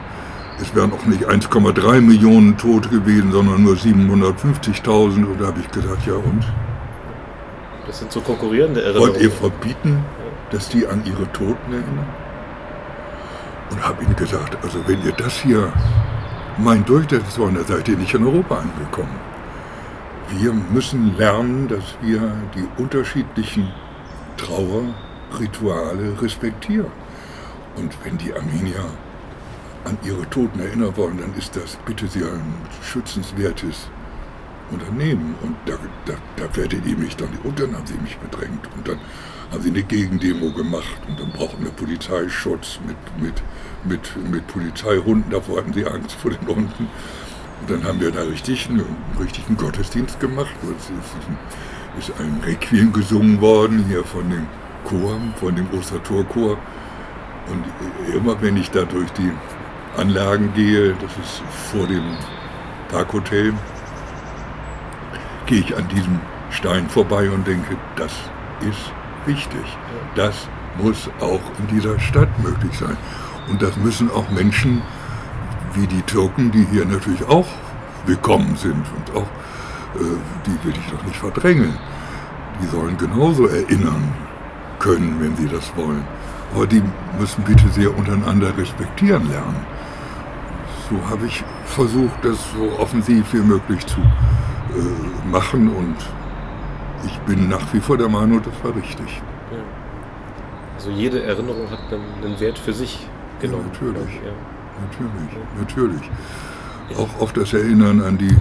Es 0.60 0.74
wären 0.74 0.92
auch 0.92 1.04
nicht 1.06 1.28
1,3 1.28 2.00
Millionen 2.00 2.56
Tote 2.56 2.88
gewesen, 2.88 3.32
sondern 3.32 3.62
nur 3.62 3.74
750.000. 3.74 5.24
Und 5.24 5.40
da 5.40 5.46
habe 5.46 5.60
ich 5.60 5.70
gesagt, 5.70 6.06
ja 6.06 6.14
und? 6.14 6.44
Das 7.86 8.00
sind 8.00 8.12
so 8.12 8.20
konkurrierende 8.20 8.82
Erinnerungen. 8.82 9.12
Wollt 9.12 9.22
ihr 9.22 9.30
verbieten, 9.30 10.04
dass 10.50 10.68
die 10.68 10.86
an 10.86 11.02
ihre 11.04 11.30
Toten 11.32 11.72
erinnern? 11.72 12.06
Und 13.70 13.86
habe 13.86 14.02
ihnen 14.02 14.16
gesagt, 14.16 14.56
also 14.62 14.78
wenn 14.86 15.02
ihr 15.04 15.12
das 15.12 15.34
hier 15.38 15.72
meint 16.58 16.88
durchsetzen 16.88 17.40
wollen, 17.40 17.54
dann 17.54 17.66
seid 17.66 17.88
ihr 17.88 17.96
nicht 17.96 18.14
in 18.14 18.24
Europa 18.24 18.56
angekommen. 18.56 19.27
Wir 20.36 20.52
müssen 20.52 21.16
lernen, 21.16 21.68
dass 21.68 21.96
wir 22.02 22.20
die 22.54 22.82
unterschiedlichen 22.82 23.72
Trauerrituale 24.36 26.20
respektieren. 26.20 26.92
Und 27.76 27.96
wenn 28.04 28.18
die 28.18 28.34
Armenier 28.34 28.84
an 29.84 29.96
ihre 30.04 30.28
Toten 30.28 30.60
erinnern 30.60 30.94
wollen, 30.96 31.18
dann 31.18 31.34
ist 31.34 31.56
das 31.56 31.78
bitte 31.86 32.06
sehr 32.06 32.26
ein 32.26 32.54
schützenswertes 32.82 33.88
Unternehmen. 34.70 35.34
Und 35.42 35.56
da, 35.64 35.78
da, 36.04 36.12
da 36.36 36.56
werdet 36.56 36.84
ihr 36.84 36.98
mich 36.98 37.16
dann, 37.16 37.30
und 37.42 37.58
dann 37.58 37.74
haben 37.74 37.86
sie 37.86 37.94
mich 37.94 38.18
bedrängt. 38.18 38.68
Und 38.76 38.86
dann 38.86 38.98
haben 39.50 39.62
sie 39.62 39.70
eine 39.70 39.82
Gegendemo 39.82 40.52
gemacht. 40.52 40.98
Und 41.08 41.18
dann 41.18 41.32
brauchten 41.32 41.64
wir 41.64 41.70
Polizeischutz 41.70 42.80
mit, 42.86 43.22
mit, 43.22 43.42
mit, 43.84 44.30
mit 44.30 44.46
Polizeihunden. 44.46 45.30
Davor 45.30 45.58
hatten 45.58 45.72
sie 45.72 45.86
Angst 45.86 46.12
vor 46.12 46.32
den 46.32 46.46
Hunden. 46.46 46.88
Dann 47.66 47.84
haben 47.84 48.00
wir 48.00 48.10
da 48.10 48.22
richtig 48.22 48.68
einen, 48.68 48.84
richtigen 49.20 49.56
Gottesdienst 49.56 50.20
gemacht. 50.20 50.50
Es 50.78 52.06
ist 52.06 52.12
ein 52.20 52.40
Requiem 52.44 52.92
gesungen 52.92 53.40
worden 53.40 53.84
hier 53.88 54.04
von 54.04 54.28
dem 54.30 54.46
Chor, 54.84 55.18
von 55.36 55.54
dem 55.54 55.66
Ostertorchor. 55.76 56.56
Und 57.50 58.14
immer 58.14 58.40
wenn 58.40 58.56
ich 58.56 58.70
da 58.70 58.84
durch 58.84 59.10
die 59.12 59.32
Anlagen 59.96 60.52
gehe, 60.54 60.94
das 60.94 61.10
ist 61.12 61.42
vor 61.72 61.86
dem 61.86 62.04
Parkhotel, 62.90 63.52
gehe 65.46 65.60
ich 65.60 65.76
an 65.76 65.88
diesem 65.88 66.20
Stein 66.50 66.88
vorbei 66.88 67.30
und 67.30 67.46
denke, 67.46 67.76
das 67.96 68.12
ist 68.60 68.92
wichtig. 69.26 69.64
Das 70.14 70.48
muss 70.80 71.10
auch 71.20 71.40
in 71.58 71.66
dieser 71.74 71.98
Stadt 71.98 72.28
möglich 72.42 72.78
sein. 72.78 72.96
Und 73.48 73.62
das 73.62 73.76
müssen 73.76 74.10
auch 74.10 74.28
Menschen 74.30 74.82
wie 75.78 75.86
die 75.86 76.02
Türken, 76.02 76.50
die 76.50 76.64
hier 76.64 76.84
natürlich 76.84 77.26
auch 77.28 77.46
willkommen 78.06 78.56
sind 78.56 78.84
und 78.96 79.16
auch, 79.16 79.26
äh, 79.96 80.16
die 80.46 80.66
will 80.66 80.74
ich 80.76 80.90
doch 80.90 81.04
nicht 81.04 81.16
verdrängen. 81.16 81.72
Die 82.60 82.66
sollen 82.66 82.96
genauso 82.98 83.46
erinnern 83.46 84.12
können, 84.78 85.16
wenn 85.20 85.36
sie 85.36 85.48
das 85.48 85.74
wollen. 85.76 86.04
Aber 86.54 86.66
die 86.66 86.82
müssen 87.18 87.44
bitte 87.44 87.68
sehr 87.68 87.96
untereinander 87.96 88.56
respektieren 88.56 89.28
lernen. 89.28 89.66
So 90.90 90.96
habe 91.08 91.26
ich 91.26 91.44
versucht, 91.66 92.24
das 92.24 92.38
so 92.56 92.80
offensiv 92.80 93.32
wie 93.32 93.38
möglich 93.38 93.86
zu 93.86 94.00
äh, 94.00 95.28
machen 95.30 95.68
und 95.68 95.96
ich 97.04 97.16
bin 97.20 97.48
nach 97.48 97.72
wie 97.72 97.80
vor 97.80 97.96
der 97.96 98.08
Meinung, 98.08 98.42
das 98.42 98.54
war 98.64 98.74
richtig. 98.74 99.22
Ja. 99.52 99.58
Also 100.76 100.90
jede 100.90 101.22
Erinnerung 101.22 101.70
hat 101.70 101.92
einen, 101.92 102.24
einen 102.24 102.40
Wert 102.40 102.58
für 102.58 102.72
sich 102.72 103.06
genommen. 103.40 103.70
Ja, 103.74 103.86
natürlich. 103.86 104.14
Ja. 104.24 104.57
Natürlich, 104.80 105.36
natürlich. 105.58 106.10
Auch 106.96 107.20
auf 107.20 107.32
das 107.32 107.52
Erinnern 107.52 108.00
an 108.00 108.16
die 108.16 108.34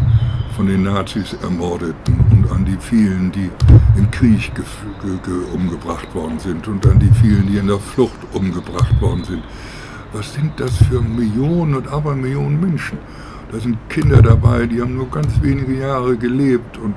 von 0.56 0.65
den 0.65 0.84
Nazis 0.84 1.34
Ermordeten 1.43 2.19
und 2.32 2.52
an 2.52 2.65
die 2.65 2.78
vielen, 2.80 3.32
die 3.32 3.52
im 3.95 4.10
Krieg 4.10 4.52
umgebracht 5.54 6.15
worden 6.15 6.39
sind 6.39 6.67
und 6.67 6.84
an 6.88 6.97
die 6.97 7.12
vielen, 7.21 7.45
die 7.45 7.58
in 7.58 7.67
der 7.67 7.78
Flucht 7.78 8.17
umgebracht 8.34 9.00
worden 9.00 9.23
sind. 9.23 9.43
Was 10.13 10.34
sind 10.34 10.60
das 10.60 10.76
für 10.78 11.00
Millionen 11.00 11.76
und 11.76 11.88
Abermillionen 11.88 12.60
Menschen? 12.60 12.97
Da 13.52 13.60
sind 13.60 13.78
Kinder 13.88 14.21
dabei, 14.21 14.65
die 14.65 14.82
haben 14.82 14.95
nur 14.95 15.12
ganz 15.12 15.39
wenige 15.43 15.78
Jahre 15.78 16.17
gelebt 16.17 16.78
und 16.78 16.95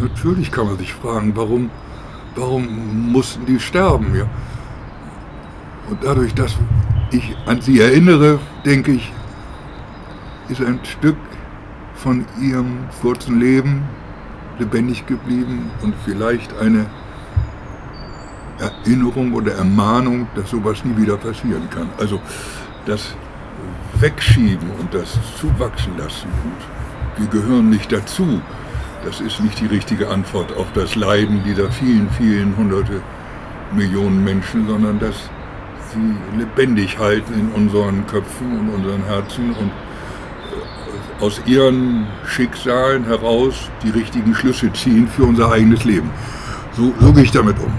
natürlich 0.00 0.50
kann 0.50 0.66
man 0.66 0.78
sich 0.78 0.94
fragen, 0.94 1.32
warum, 1.36 1.68
warum 2.34 3.12
mussten 3.12 3.44
die 3.44 3.60
sterben? 3.60 4.14
Ja? 4.16 4.26
Und 5.90 6.02
dadurch, 6.02 6.32
dass 6.34 6.56
ich 7.10 7.36
an 7.46 7.60
sie 7.60 7.80
erinnere, 7.80 8.38
denke 8.64 8.92
ich, 8.92 9.12
ist 10.48 10.60
ein 10.60 10.80
Stück 10.84 11.16
von 11.94 12.24
ihrem 12.40 12.78
kurzen 13.00 13.40
Leben 13.40 13.82
lebendig 14.58 15.06
geblieben 15.06 15.70
und 15.82 15.94
vielleicht 16.04 16.56
eine 16.58 16.86
Erinnerung 18.58 19.32
oder 19.32 19.52
Ermahnung, 19.54 20.26
dass 20.34 20.50
sowas 20.50 20.84
nie 20.84 20.96
wieder 20.96 21.16
passieren 21.16 21.68
kann. 21.70 21.88
Also 21.98 22.20
das 22.86 23.16
Wegschieben 24.00 24.70
und 24.78 24.92
das 24.92 25.18
Zuwachsen 25.38 25.96
lassen 25.96 26.28
und 26.44 27.20
wir 27.20 27.26
gehören 27.28 27.70
nicht 27.70 27.92
dazu, 27.92 28.40
das 29.04 29.20
ist 29.20 29.40
nicht 29.40 29.60
die 29.60 29.66
richtige 29.66 30.08
Antwort 30.08 30.56
auf 30.56 30.66
das 30.74 30.94
Leiden 30.94 31.42
dieser 31.44 31.70
vielen, 31.70 32.08
vielen 32.10 32.56
hunderte 32.56 33.02
Millionen 33.72 34.24
Menschen, 34.24 34.66
sondern 34.66 34.98
das 34.98 35.30
sie 35.94 36.38
lebendig 36.38 36.98
halten 36.98 37.32
in 37.34 37.48
unseren 37.50 38.06
Köpfen 38.06 38.58
und 38.58 38.68
unseren 38.74 39.04
Herzen 39.04 39.54
und 39.54 39.70
äh, 39.70 41.24
aus 41.24 41.40
ihren 41.46 42.06
Schicksalen 42.26 43.04
heraus 43.04 43.70
die 43.82 43.90
richtigen 43.90 44.34
Schlüsse 44.34 44.72
ziehen 44.72 45.08
für 45.08 45.24
unser 45.24 45.50
eigenes 45.52 45.84
Leben. 45.84 46.10
So, 46.72 46.92
so 47.00 47.12
gehe 47.12 47.22
ich 47.22 47.30
damit 47.30 47.58
um. 47.58 47.72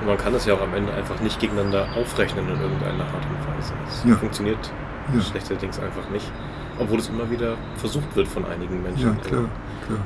Und 0.00 0.06
man 0.06 0.18
kann 0.18 0.34
es 0.34 0.44
ja 0.44 0.54
auch 0.54 0.60
am 0.60 0.74
Ende 0.74 0.92
einfach 0.92 1.18
nicht 1.20 1.40
gegeneinander 1.40 1.86
aufrechnen 1.96 2.44
in 2.46 2.60
irgendeiner 2.60 3.04
Art 3.04 3.24
und 3.24 3.56
Weise. 3.56 3.72
Es 3.88 4.04
ja. 4.04 4.16
funktioniert 4.16 4.72
ja. 5.14 5.20
schlechterdings 5.20 5.78
einfach 5.78 6.08
nicht, 6.10 6.30
obwohl 6.78 6.98
es 6.98 7.08
immer 7.08 7.30
wieder 7.30 7.56
versucht 7.76 8.14
wird 8.14 8.28
von 8.28 8.44
einigen 8.44 8.82
Menschen. 8.82 9.06
Ja, 9.06 9.28
klar, 9.28 9.44
klar. 9.86 9.98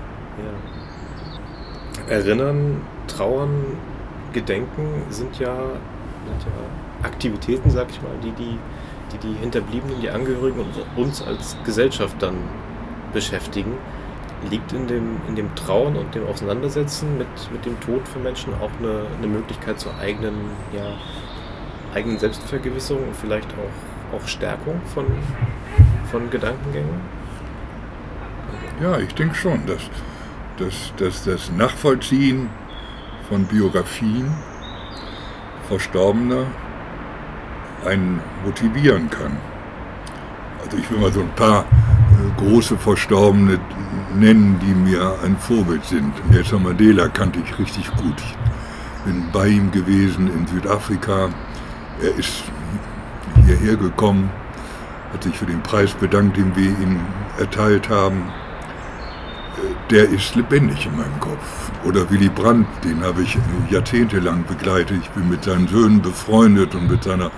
Ja. 2.06 2.12
Erinnern, 2.14 2.82
trauern, 3.08 3.50
gedenken 4.32 5.02
sind 5.10 5.38
ja, 5.38 5.54
sind 5.56 6.42
ja 6.44 6.87
Aktivitäten, 7.02 7.70
sag 7.70 7.90
ich 7.90 8.02
mal, 8.02 8.12
die 8.22 8.32
die, 8.32 8.58
die, 9.12 9.18
die 9.18 9.34
Hinterbliebenen, 9.40 10.00
die 10.00 10.10
Angehörigen 10.10 10.60
und 10.60 11.02
uns 11.02 11.22
als 11.22 11.56
Gesellschaft 11.64 12.16
dann 12.20 12.36
beschäftigen. 13.12 13.72
liegt 14.50 14.72
in 14.72 14.86
dem, 14.86 15.16
in 15.26 15.34
dem 15.34 15.54
Trauen 15.56 15.96
und 15.96 16.14
dem 16.14 16.26
Auseinandersetzen 16.26 17.18
mit, 17.18 17.26
mit 17.52 17.64
dem 17.66 17.78
Tod 17.80 18.06
für 18.06 18.20
Menschen 18.20 18.52
auch 18.54 18.70
eine, 18.78 19.02
eine 19.18 19.26
Möglichkeit 19.26 19.80
zur 19.80 19.92
eigenen, 19.98 20.34
ja, 20.72 20.92
eigenen 21.94 22.18
Selbstvergewisserung 22.18 23.02
und 23.08 23.16
vielleicht 23.16 23.48
auch, 23.52 24.16
auch 24.16 24.28
Stärkung 24.28 24.80
von, 24.94 25.06
von 26.10 26.30
Gedankengängen? 26.30 27.00
Ja, 28.80 28.98
ich 28.98 29.12
denke 29.14 29.34
schon, 29.34 29.66
dass, 29.66 29.90
dass, 30.56 30.92
dass 30.96 31.24
das 31.24 31.50
Nachvollziehen 31.50 32.48
von 33.28 33.44
Biografien 33.44 34.32
Verstorbener 35.68 36.46
einen 37.86 38.20
motivieren 38.44 39.10
kann. 39.10 39.36
Also 40.64 40.76
ich 40.76 40.90
will 40.90 40.98
mal 40.98 41.12
so 41.12 41.20
ein 41.20 41.34
paar 41.34 41.60
äh, 41.60 42.40
große 42.40 42.76
Verstorbene 42.76 43.58
nennen, 44.14 44.58
die 44.60 44.74
mir 44.74 45.14
ein 45.24 45.36
Vorbild 45.36 45.84
sind. 45.84 46.12
Nelson 46.30 46.62
Mandela 46.62 47.08
kannte 47.08 47.40
ich 47.44 47.58
richtig 47.58 47.90
gut. 47.96 48.14
Ich 48.18 49.04
bin 49.04 49.24
bei 49.32 49.48
ihm 49.48 49.70
gewesen 49.70 50.28
in 50.28 50.46
Südafrika. 50.46 51.28
Er 52.02 52.18
ist 52.18 52.44
hierher 53.46 53.76
gekommen, 53.76 54.30
hat 55.12 55.22
sich 55.22 55.36
für 55.36 55.46
den 55.46 55.62
Preis 55.62 55.92
bedankt, 55.92 56.36
den 56.36 56.54
wir 56.54 56.70
ihm 56.70 57.00
erteilt 57.38 57.88
haben. 57.88 58.30
Äh, 59.56 59.90
der 59.90 60.08
ist 60.08 60.34
lebendig 60.34 60.86
in 60.86 60.96
meinem 60.96 61.20
Kopf. 61.20 61.70
Oder 61.84 62.10
Willy 62.10 62.28
Brandt, 62.28 62.66
den 62.84 63.02
habe 63.02 63.22
ich 63.22 63.38
jahrzehntelang 63.70 64.44
begleitet. 64.44 64.98
Ich 65.00 65.10
bin 65.10 65.28
mit 65.28 65.44
seinen 65.44 65.68
Söhnen 65.68 66.02
befreundet 66.02 66.74
und 66.74 66.90
mit 66.90 67.04
seiner 67.04 67.26
äh, 67.26 67.30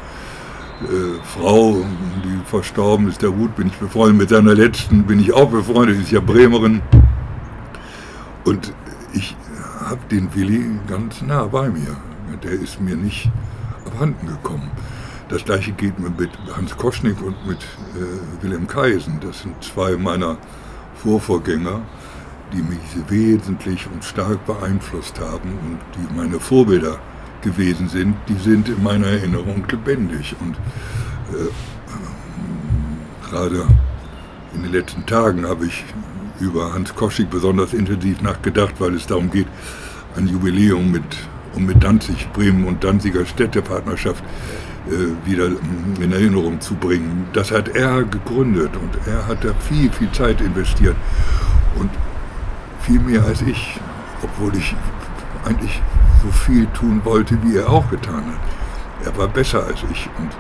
Frau, 1.25 1.85
die 2.25 2.41
verstorben 2.47 3.09
ist, 3.09 3.21
der 3.23 3.37
Hut, 3.37 3.55
bin 3.55 3.69
ich 3.69 3.77
befreundet. 3.77 4.17
Mit 4.17 4.29
seiner 4.31 4.55
letzten 4.55 5.05
bin 5.05 5.21
ich 5.21 5.33
auch 5.33 5.51
befreundet, 5.51 6.01
ist 6.01 6.11
ja 6.11 6.21
Bremerin. 6.21 6.81
Und 8.45 8.73
ich 9.13 9.37
habe 9.85 10.01
den 10.11 10.35
Willi 10.35 10.65
ganz 10.87 11.21
nah 11.23 11.45
bei 11.45 11.69
mir. 11.69 11.97
Der 12.43 12.53
ist 12.53 12.81
mir 12.81 12.97
nicht 12.97 13.31
abhanden 13.87 14.27
gekommen. 14.27 14.71
Das 15.29 15.45
gleiche 15.45 15.73
geht 15.73 15.99
mir 15.99 16.11
mit 16.11 16.31
Hans 16.57 16.77
Koschnik 16.77 17.21
und 17.23 17.37
mit 17.47 17.59
äh, 17.59 18.43
Wilhelm 18.43 18.67
Kaisen. 18.67 19.21
Das 19.21 19.43
sind 19.43 19.63
zwei 19.63 19.97
meiner 19.97 20.39
Vorvorgänger, 20.95 21.83
die 22.53 22.63
mich 22.63 22.79
wesentlich 23.09 23.87
und 23.93 24.03
stark 24.05 24.45
beeinflusst 24.47 25.21
haben 25.21 25.51
und 25.51 25.79
die 25.95 26.17
meine 26.17 26.41
Vorbilder 26.41 26.99
gewesen 27.43 27.89
sind, 27.89 28.17
die 28.29 28.35
sind 28.35 28.69
in 28.69 28.83
meiner 28.83 29.07
Erinnerung 29.07 29.65
lebendig. 29.71 30.35
Und 30.41 30.57
äh, 31.35 31.51
gerade 33.29 33.67
in 34.55 34.63
den 34.63 34.73
letzten 34.73 35.07
Tagen 35.07 35.47
habe 35.47 35.67
ich 35.67 35.85
über 36.41 36.73
Hans 36.73 36.95
Koschig 36.95 37.29
besonders 37.29 37.73
intensiv 37.73 38.23
nachgedacht, 38.23 38.75
weil 38.79 38.95
es 38.95 39.07
darum 39.07 39.31
geht, 39.31 39.47
ein 40.17 40.27
Jubiläum 40.27 40.91
mit, 40.91 41.05
um 41.55 41.67
mit 41.67 41.83
Danzig, 41.85 42.29
Bremen 42.33 42.65
und 42.65 42.83
Danziger 42.83 43.25
Städtepartnerschaft 43.25 44.25
äh, 44.89 45.29
wieder 45.29 45.51
in 46.01 46.13
Erinnerung 46.13 46.61
zu 46.61 46.75
bringen. 46.75 47.27
Das 47.33 47.51
hat 47.51 47.69
er 47.69 48.03
gegründet 48.05 48.71
und 48.77 49.07
er 49.07 49.27
hat 49.27 49.45
da 49.45 49.53
viel, 49.69 49.91
viel 49.93 50.11
Zeit 50.13 50.41
investiert 50.41 50.97
und 51.79 51.91
viel 52.81 53.01
mehr 53.01 53.25
als 53.25 53.43
ich, 53.43 53.79
obwohl 54.23 54.57
ich 54.57 54.75
eigentlich 55.45 55.81
so 56.23 56.31
viel 56.31 56.67
tun 56.67 57.01
wollte, 57.05 57.39
wie 57.43 57.57
er 57.57 57.71
auch 57.71 57.89
getan 57.91 58.25
hat. 58.25 59.07
Er 59.07 59.17
war 59.17 59.29
besser 59.29 59.65
als 59.65 59.83
ich 59.91 60.09
und 60.19 60.31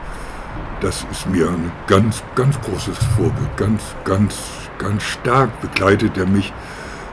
das 0.80 1.06
ist 1.10 1.28
mir 1.28 1.48
ein 1.48 1.70
ganz, 1.86 2.22
ganz 2.34 2.58
großes 2.62 2.96
Vorbild. 3.16 3.56
Ganz, 3.56 3.82
ganz, 4.04 4.34
ganz 4.78 5.02
stark 5.02 5.60
begleitet 5.60 6.16
er 6.16 6.26
mich 6.26 6.52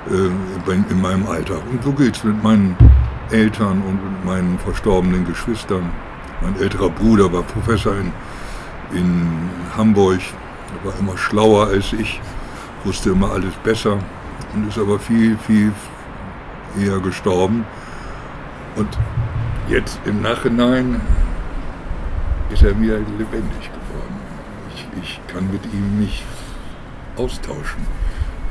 äh, 0.09 0.71
in 0.89 1.01
meinem 1.01 1.27
Alltag. 1.27 1.61
Und 1.69 1.83
so 1.83 1.91
geht 1.91 2.15
es 2.15 2.23
mit 2.23 2.41
meinen 2.43 2.77
Eltern 3.29 3.81
und 3.81 4.01
mit 4.03 4.25
meinen 4.25 4.57
verstorbenen 4.59 5.25
Geschwistern. 5.25 5.89
Mein 6.41 6.55
älterer 6.61 6.89
Bruder 6.89 7.31
war 7.33 7.43
Professor 7.43 7.93
in, 7.95 8.13
in 8.97 9.49
Hamburg, 9.75 10.19
er 10.81 10.89
war 10.89 10.99
immer 10.99 11.17
schlauer 11.17 11.67
als 11.67 11.91
ich, 11.93 12.21
wusste 12.83 13.09
immer 13.09 13.31
alles 13.31 13.53
besser 13.63 13.97
und 14.53 14.67
ist 14.69 14.77
aber 14.77 14.99
viel, 14.99 15.37
viel 15.45 15.73
eher 16.79 16.99
gestorben. 16.99 17.65
Und 18.77 18.89
jetzt 19.69 19.99
im 20.05 20.21
Nachhinein 20.21 21.01
ist 22.51 22.61
er 22.61 22.79
wieder 22.79 22.99
lebendig 22.99 23.71
geworden. 23.71 24.15
Ich, 24.75 24.85
ich 25.01 25.19
kann 25.27 25.51
mit 25.51 25.65
ihm 25.73 25.99
mich 25.99 26.23
austauschen. 27.15 27.81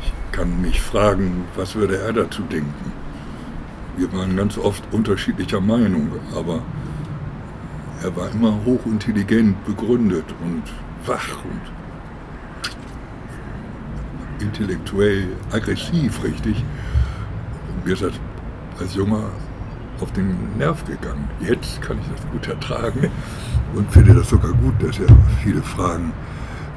Ich 0.03 0.13
kann 0.33 0.61
mich 0.61 0.81
fragen, 0.83 1.45
was 1.55 1.77
würde 1.77 1.99
er 1.99 2.13
dazu 2.13 2.43
denken. 2.43 2.93
Wir 3.97 4.13
waren 4.13 4.37
ganz 4.37 4.59
oft 4.59 4.83
unterschiedlicher 4.93 5.61
Meinung, 5.61 6.11
aber 6.35 6.61
er 8.03 8.15
war 8.17 8.31
immer 8.33 8.59
hochintelligent, 8.67 9.65
begründet 9.65 10.27
und 10.43 10.65
wach 11.07 11.45
und 11.45 11.61
intellektuell 14.43 15.29
aggressiv, 15.53 16.23
richtig. 16.25 16.65
Mir 17.85 17.95
ist 17.95 18.03
das 18.03 18.13
als 18.81 18.95
junger 18.95 19.31
auf 20.01 20.13
den 20.13 20.37
Nerv 20.57 20.85
gegangen. 20.85 21.29
Jetzt 21.41 21.81
kann 21.83 21.99
ich 21.99 22.07
das 22.09 22.31
gut 22.31 22.47
ertragen 22.49 23.11
und 23.75 23.91
finde 23.93 24.15
das 24.15 24.29
sogar 24.29 24.53
gut, 24.53 24.75
dass 24.81 24.99
er 24.99 25.09
viele 25.43 25.63
Fragen 25.63 26.13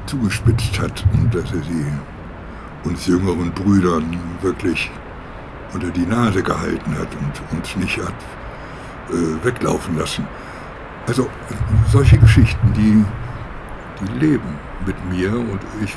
zugespitzt 0.05 0.79
hat 0.79 1.03
und 1.13 1.33
dass 1.33 1.51
er 1.51 1.63
sie 1.63 1.85
uns 2.83 3.05
jüngeren 3.07 3.51
Brüdern 3.51 4.17
wirklich 4.41 4.89
unter 5.73 5.89
die 5.89 6.05
Nase 6.05 6.41
gehalten 6.41 6.91
hat 6.97 7.09
und 7.15 7.57
uns 7.57 7.75
nicht 7.75 7.97
hat 7.97 8.13
äh, 9.09 9.45
weglaufen 9.45 9.97
lassen. 9.97 10.25
Also 11.07 11.27
solche 11.91 12.17
Geschichten, 12.17 12.73
die, 12.73 13.03
die 14.01 14.19
leben 14.19 14.57
mit 14.85 14.95
mir 15.09 15.31
und 15.33 15.59
ich 15.83 15.95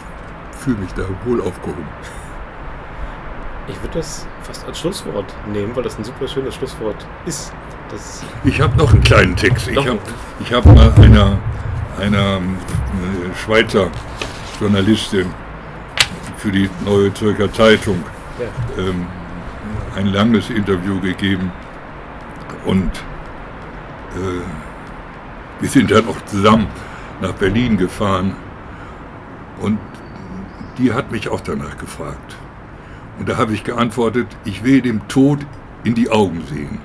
fühle 0.59 0.79
mich 0.79 0.93
da 0.93 1.03
wohl 1.25 1.41
aufgehoben. 1.41 1.87
Ich 3.69 3.81
würde 3.83 3.99
das 3.99 4.27
fast 4.43 4.67
als 4.67 4.81
Schlusswort 4.81 5.27
nehmen, 5.53 5.75
weil 5.77 5.85
das 5.85 5.99
ein 5.99 6.05
super 6.05 6.27
schönes 6.27 6.55
Schlusswort 6.55 7.07
ist. 7.27 7.53
Das 7.91 8.25
ich 8.45 8.61
habe 8.61 8.77
noch 8.77 8.93
einen 8.93 9.03
kleinen 9.03 9.37
Text. 9.37 9.69
Ich 9.69 9.77
habe 9.77 9.99
hab 10.51 10.67
mal 10.67 10.93
einer, 11.03 11.39
einer 12.01 12.37
äh, 12.37 13.37
Schweizer 13.45 13.89
Journalistin 14.59 15.27
für 16.39 16.51
die 16.51 16.69
Neue 16.85 17.13
Zürcher 17.15 17.53
Zeitung 17.53 18.03
ja. 18.41 18.83
ähm, 18.83 19.07
ein 19.97 20.07
langes 20.07 20.51
Interview 20.51 21.01
gegeben 21.01 21.53
und 22.65 22.91
äh, 24.17 24.41
wir 25.61 25.69
sind 25.69 25.91
dann 25.91 26.09
auch 26.09 26.21
zusammen 26.27 26.67
nach 27.21 27.33
Berlin 27.33 27.77
gefahren 27.77 28.35
und 29.61 29.79
die 30.79 30.93
hat 30.93 31.13
mich 31.13 31.29
auch 31.29 31.41
danach 31.41 31.77
gefragt. 31.77 32.37
Und 33.19 33.29
da 33.29 33.37
habe 33.37 33.55
ich 33.55 33.65
geantwortet, 33.65 34.27
ich 34.45 34.65
will 34.65 34.81
dem 34.81 35.07
Tod 35.09 35.41
in 35.85 35.95
die 35.95 36.11
Augen 36.11 36.43
sehen. 36.47 36.79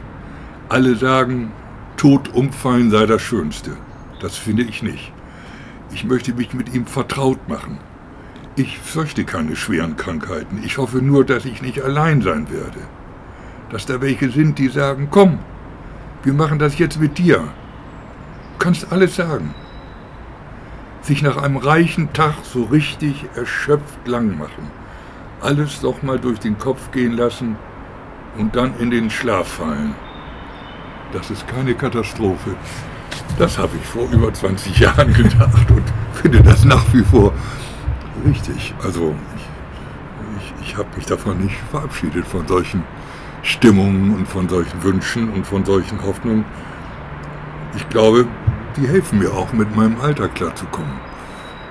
Alle 0.70 0.96
sagen, 0.96 1.52
Tod 1.96 2.34
umfallen 2.34 2.92
sei 2.92 3.06
das 3.06 3.22
Schönste. 3.22 3.72
Das 4.22 4.36
finde 4.36 4.64
ich 4.64 4.84
nicht. 4.84 5.12
Ich 5.92 6.04
möchte 6.04 6.34
mich 6.34 6.54
mit 6.54 6.74
ihm 6.74 6.86
vertraut 6.86 7.48
machen. 7.48 7.80
Ich 8.56 8.80
fürchte 8.80 9.24
keine 9.24 9.56
schweren 9.56 9.96
Krankheiten. 9.96 10.62
Ich 10.64 10.78
hoffe 10.78 10.98
nur, 10.98 11.24
dass 11.24 11.46
ich 11.46 11.62
nicht 11.62 11.82
allein 11.82 12.22
sein 12.22 12.52
werde. 12.52 12.80
Dass 13.70 13.86
da 13.86 14.02
welche 14.02 14.30
sind, 14.30 14.60
die 14.60 14.68
sagen, 14.68 15.08
komm, 15.10 15.40
wir 16.24 16.34
machen 16.34 16.60
das 16.60 16.78
jetzt 16.78 17.00
mit 17.00 17.18
dir. 17.18 17.38
Du 17.38 18.58
kannst 18.60 18.92
alles 18.92 19.16
sagen. 19.16 19.54
Sich 21.02 21.22
nach 21.22 21.38
einem 21.38 21.58
reichen 21.58 22.12
Tag 22.12 22.34
so 22.44 22.64
richtig 22.64 23.26
erschöpft 23.36 24.08
lang 24.08 24.38
machen 24.38 24.70
alles 25.42 25.82
doch 25.82 26.02
mal 26.02 26.20
durch 26.20 26.40
den 26.40 26.58
Kopf 26.58 26.92
gehen 26.92 27.14
lassen 27.14 27.56
und 28.38 28.56
dann 28.56 28.78
in 28.80 28.92
den 28.92 29.10
Schlaf 29.10 29.48
fallen. 29.48 29.96
Das 31.14 31.30
ist 31.30 31.48
keine 31.48 31.74
Katastrophe. 31.74 32.56
Das 33.40 33.58
habe 33.58 33.72
ich 33.82 33.88
vor 33.88 34.10
über 34.12 34.34
20 34.34 34.80
Jahren 34.80 35.14
gedacht 35.14 35.70
und 35.70 35.84
finde 36.14 36.42
das 36.42 36.66
nach 36.66 36.86
wie 36.94 37.04
vor 37.04 37.34
richtig. 38.26 38.74
Also 38.84 39.16
ich, 39.36 40.44
ich, 40.44 40.70
ich 40.70 40.78
habe 40.78 40.90
mich 40.96 41.06
davon 41.06 41.38
nicht 41.40 41.56
verabschiedet, 41.72 42.28
von 42.28 42.48
solchen 42.48 42.84
Stimmungen 43.44 44.16
und 44.16 44.28
von 44.28 44.50
solchen 44.50 44.84
Wünschen 44.84 45.30
und 45.30 45.46
von 45.46 45.64
solchen 45.66 46.02
Hoffnungen. 46.04 46.46
Ich 47.76 47.88
glaube, 47.90 48.28
die 48.76 48.88
helfen 48.88 49.20
mir 49.20 49.32
auch 49.32 49.54
mit 49.54 49.76
meinem 49.76 50.00
Alltag 50.02 50.36
klarzukommen. 50.36 51.07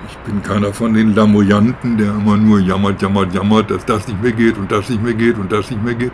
Ich 0.05 0.17
bin 0.19 0.41
keiner 0.43 0.71
von 0.73 0.93
den 0.93 1.15
Lamoyanten, 1.15 1.97
der 1.97 2.11
immer 2.11 2.37
nur 2.37 2.59
jammert, 2.59 3.01
jammert, 3.01 3.33
jammert, 3.33 3.71
dass 3.71 3.85
das 3.85 4.07
nicht 4.07 4.21
mehr 4.21 4.31
geht 4.31 4.57
und 4.57 4.71
das 4.71 4.89
nicht 4.89 5.01
mehr 5.01 5.13
geht 5.13 5.37
und 5.37 5.51
das 5.51 5.71
nicht 5.71 5.83
mehr 5.83 5.95
geht, 5.95 6.11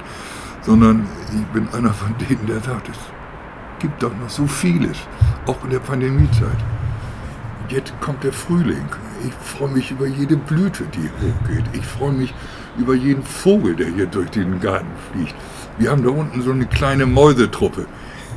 sondern 0.62 1.06
ich 1.32 1.46
bin 1.48 1.68
einer 1.74 1.94
von 1.94 2.16
denen, 2.18 2.46
der 2.48 2.62
sagt, 2.62 2.90
es 2.90 2.98
gibt 3.80 4.02
doch 4.02 4.16
noch 4.16 4.30
so 4.30 4.48
vieles, 4.48 4.98
auch 5.46 5.64
in 5.66 5.72
der 5.72 5.80
Pandemiezeit. 5.80 6.58
Jetzt 7.70 7.94
kommt 8.02 8.24
der 8.24 8.34
Frühling. 8.34 8.86
Ich 9.26 9.34
freue 9.34 9.70
mich 9.70 9.92
über 9.92 10.08
jede 10.08 10.38
Blüte, 10.38 10.84
die 10.94 11.10
hochgeht. 11.22 11.66
Ich 11.74 11.86
freue 11.86 12.14
mich 12.14 12.34
über 12.78 12.94
jeden 12.94 13.24
Vogel, 13.24 13.76
der 13.76 13.88
hier 13.88 14.06
durch 14.06 14.30
den 14.32 14.60
Garten 14.60 14.92
fliegt. 15.12 15.36
Wir 15.78 15.92
haben 15.92 16.04
da 16.04 16.10
unten 16.10 16.42
so 16.42 16.52
eine 16.52 16.66
kleine 16.66 17.06
Mäusetruppe. 17.06 17.86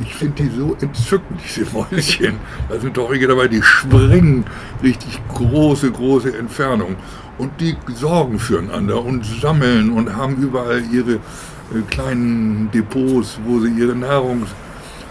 Ich 0.00 0.14
finde 0.14 0.42
die 0.42 0.50
so 0.50 0.76
entzückend, 0.80 1.40
diese 1.44 1.66
Mäuschen. 1.72 2.36
Da 2.68 2.78
sind 2.78 2.96
doch 2.96 3.10
welche 3.10 3.26
dabei, 3.26 3.48
die 3.48 3.62
springen 3.62 4.44
richtig 4.82 5.20
große, 5.28 5.90
große 5.90 6.36
Entfernungen. 6.36 6.96
Und 7.38 7.60
die 7.60 7.76
sorgen 7.94 8.38
füreinander 8.38 9.04
und 9.04 9.24
sammeln 9.24 9.90
und 9.90 10.14
haben 10.16 10.36
überall 10.36 10.82
ihre 10.90 11.14
äh, 11.14 11.82
kleinen 11.90 12.70
Depots, 12.72 13.38
wo 13.44 13.60
sie 13.60 13.70
ihre 13.70 13.94
Nahrung 13.94 14.46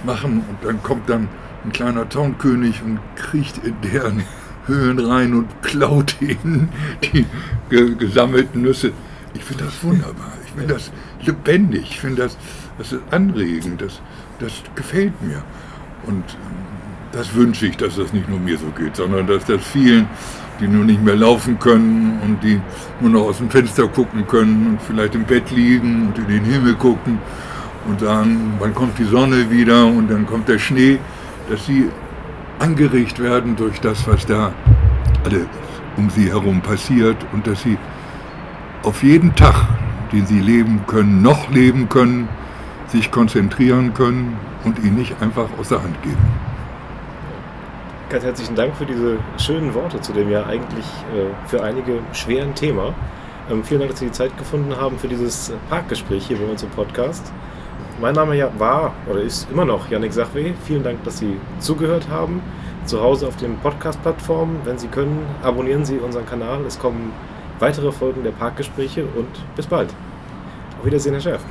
machen. 0.04 0.44
Und 0.50 0.58
dann 0.64 0.82
kommt 0.82 1.10
dann 1.10 1.28
ein 1.64 1.72
kleiner 1.72 2.10
Zaunkönig 2.10 2.82
und 2.84 3.00
kriecht 3.16 3.60
in 3.64 3.76
deren 3.82 4.24
Höhlen 4.68 5.00
rein 5.00 5.34
und 5.34 5.48
klaut 5.62 6.16
ihnen 6.22 6.70
die 7.02 7.26
gesammelten 7.70 8.64
Nüsse. 8.64 8.92
Ich 9.34 9.44
finde 9.44 9.66
das 9.66 9.84
wunderbar. 9.84 10.34
Ich 10.46 10.52
finde 10.52 10.74
das 10.74 10.92
lebendig. 11.22 11.84
Ich 11.84 12.00
finde 12.00 12.24
das, 12.24 12.38
das 12.78 12.92
ist 12.92 13.02
anregend. 13.12 13.82
Das, 13.82 14.02
das 14.40 14.52
gefällt 14.76 15.22
mir. 15.22 15.42
Und 16.06 16.24
das 17.12 17.34
wünsche 17.34 17.68
ich, 17.68 17.78
dass 17.78 17.96
das 17.96 18.14
nicht 18.14 18.30
nur 18.30 18.40
mir 18.40 18.58
so 18.58 18.68
geht, 18.78 18.96
sondern 18.96 19.28
dass 19.28 19.46
das 19.46 19.64
vielen, 19.64 20.08
die 20.60 20.68
nur 20.68 20.84
nicht 20.84 21.04
mehr 21.04 21.16
laufen 21.16 21.58
können 21.60 22.20
und 22.24 22.44
die 22.44 22.60
nur 23.00 23.10
noch 23.10 23.22
aus 23.28 23.38
dem 23.38 23.50
Fenster 23.50 23.88
gucken 23.88 24.28
können 24.28 24.68
und 24.68 24.82
vielleicht 24.82 25.16
im 25.16 25.24
Bett 25.24 25.50
liegen 25.52 26.08
und 26.08 26.18
in 26.18 26.28
den 26.28 26.46
Himmel 26.46 26.76
gucken 26.76 27.20
und 27.88 28.00
sagen, 28.00 28.54
wann 28.60 28.74
kommt 28.74 28.98
die 28.98 29.06
Sonne 29.06 29.50
wieder 29.50 29.86
und 29.86 30.10
dann 30.10 30.26
kommt 30.26 30.48
der 30.48 30.60
Schnee, 30.60 30.98
dass 31.50 31.66
sie 31.66 31.90
angeregt 32.60 33.20
werden 33.20 33.56
durch 33.56 33.80
das, 33.80 34.08
was 34.08 34.26
da 34.26 34.54
alle 35.24 35.46
um 35.98 36.10
sie 36.10 36.30
herum 36.30 36.62
passiert 36.62 37.18
und 37.32 37.48
dass 37.48 37.62
sie 37.62 37.78
auf 38.84 39.04
jeden 39.04 39.34
Tag, 39.36 39.68
den 40.12 40.26
sie 40.26 40.40
leben 40.40 40.82
können, 40.88 41.22
noch 41.22 41.50
leben 41.52 41.90
können, 41.90 42.28
sich 42.96 43.12
konzentrieren 43.12 43.94
können 43.94 44.38
und 44.64 44.80
ihn 44.80 44.96
nicht 44.96 45.22
einfach 45.22 45.48
aus 45.60 45.70
der 45.70 45.84
Hand 45.84 46.02
geben. 46.02 46.18
Ganz 48.10 48.24
herzlichen 48.24 48.56
Dank 48.56 48.76
für 48.76 48.86
diese 48.86 49.18
schönen 49.38 49.74
Worte 49.74 50.00
zu 50.00 50.14
dem 50.14 50.30
ja 50.30 50.46
eigentlich 50.46 50.86
äh, 51.14 51.48
für 51.48 51.62
einige 51.62 52.00
schweren 52.14 52.56
Thema. 52.56 52.94
Ähm, 53.52 53.64
vielen 53.64 53.82
Dank, 53.82 53.92
dass 53.92 54.00
Sie 54.00 54.06
die 54.06 54.12
Zeit 54.12 54.38
gefunden 54.38 54.76
haben 54.76 54.98
für 54.98 55.08
dieses 55.08 55.52
Parkgespräch 55.70 56.28
hier 56.28 56.38
bei 56.38 56.46
uns 56.46 56.64
im 56.64 56.70
Podcast. 56.70 57.34
Mein 58.00 58.16
Name 58.16 58.50
war 58.58 58.94
oder 59.10 59.22
ist 59.22 59.48
immer 59.52 59.66
noch 59.66 59.90
Yannick 59.90 60.14
Sachwe. 60.14 60.54
Vielen 60.66 60.84
Dank, 60.84 61.04
dass 61.04 61.18
Sie 61.18 61.38
zugehört 61.60 62.08
haben. 62.10 62.42
Zu 62.86 63.02
Hause 63.02 63.28
auf 63.28 63.36
den 63.38 63.58
Podcast-Plattformen. 63.58 64.60
Wenn 64.64 64.78
Sie 64.78 64.88
können, 64.88 65.26
abonnieren 65.44 65.84
Sie 65.84 65.98
unseren 65.98 66.26
Kanal. 66.26 66.62
Es 66.68 66.78
kommen 66.78 67.12
weitere 67.60 67.92
Folgen 67.92 68.24
der 68.24 68.32
Parkgespräche 68.32 69.06
und 69.06 69.28
bis 69.56 69.66
bald. 69.66 69.94
Auf 70.80 70.86
Wiedersehen, 70.86 71.14
Herr 71.14 71.22
Chef. 71.22 71.42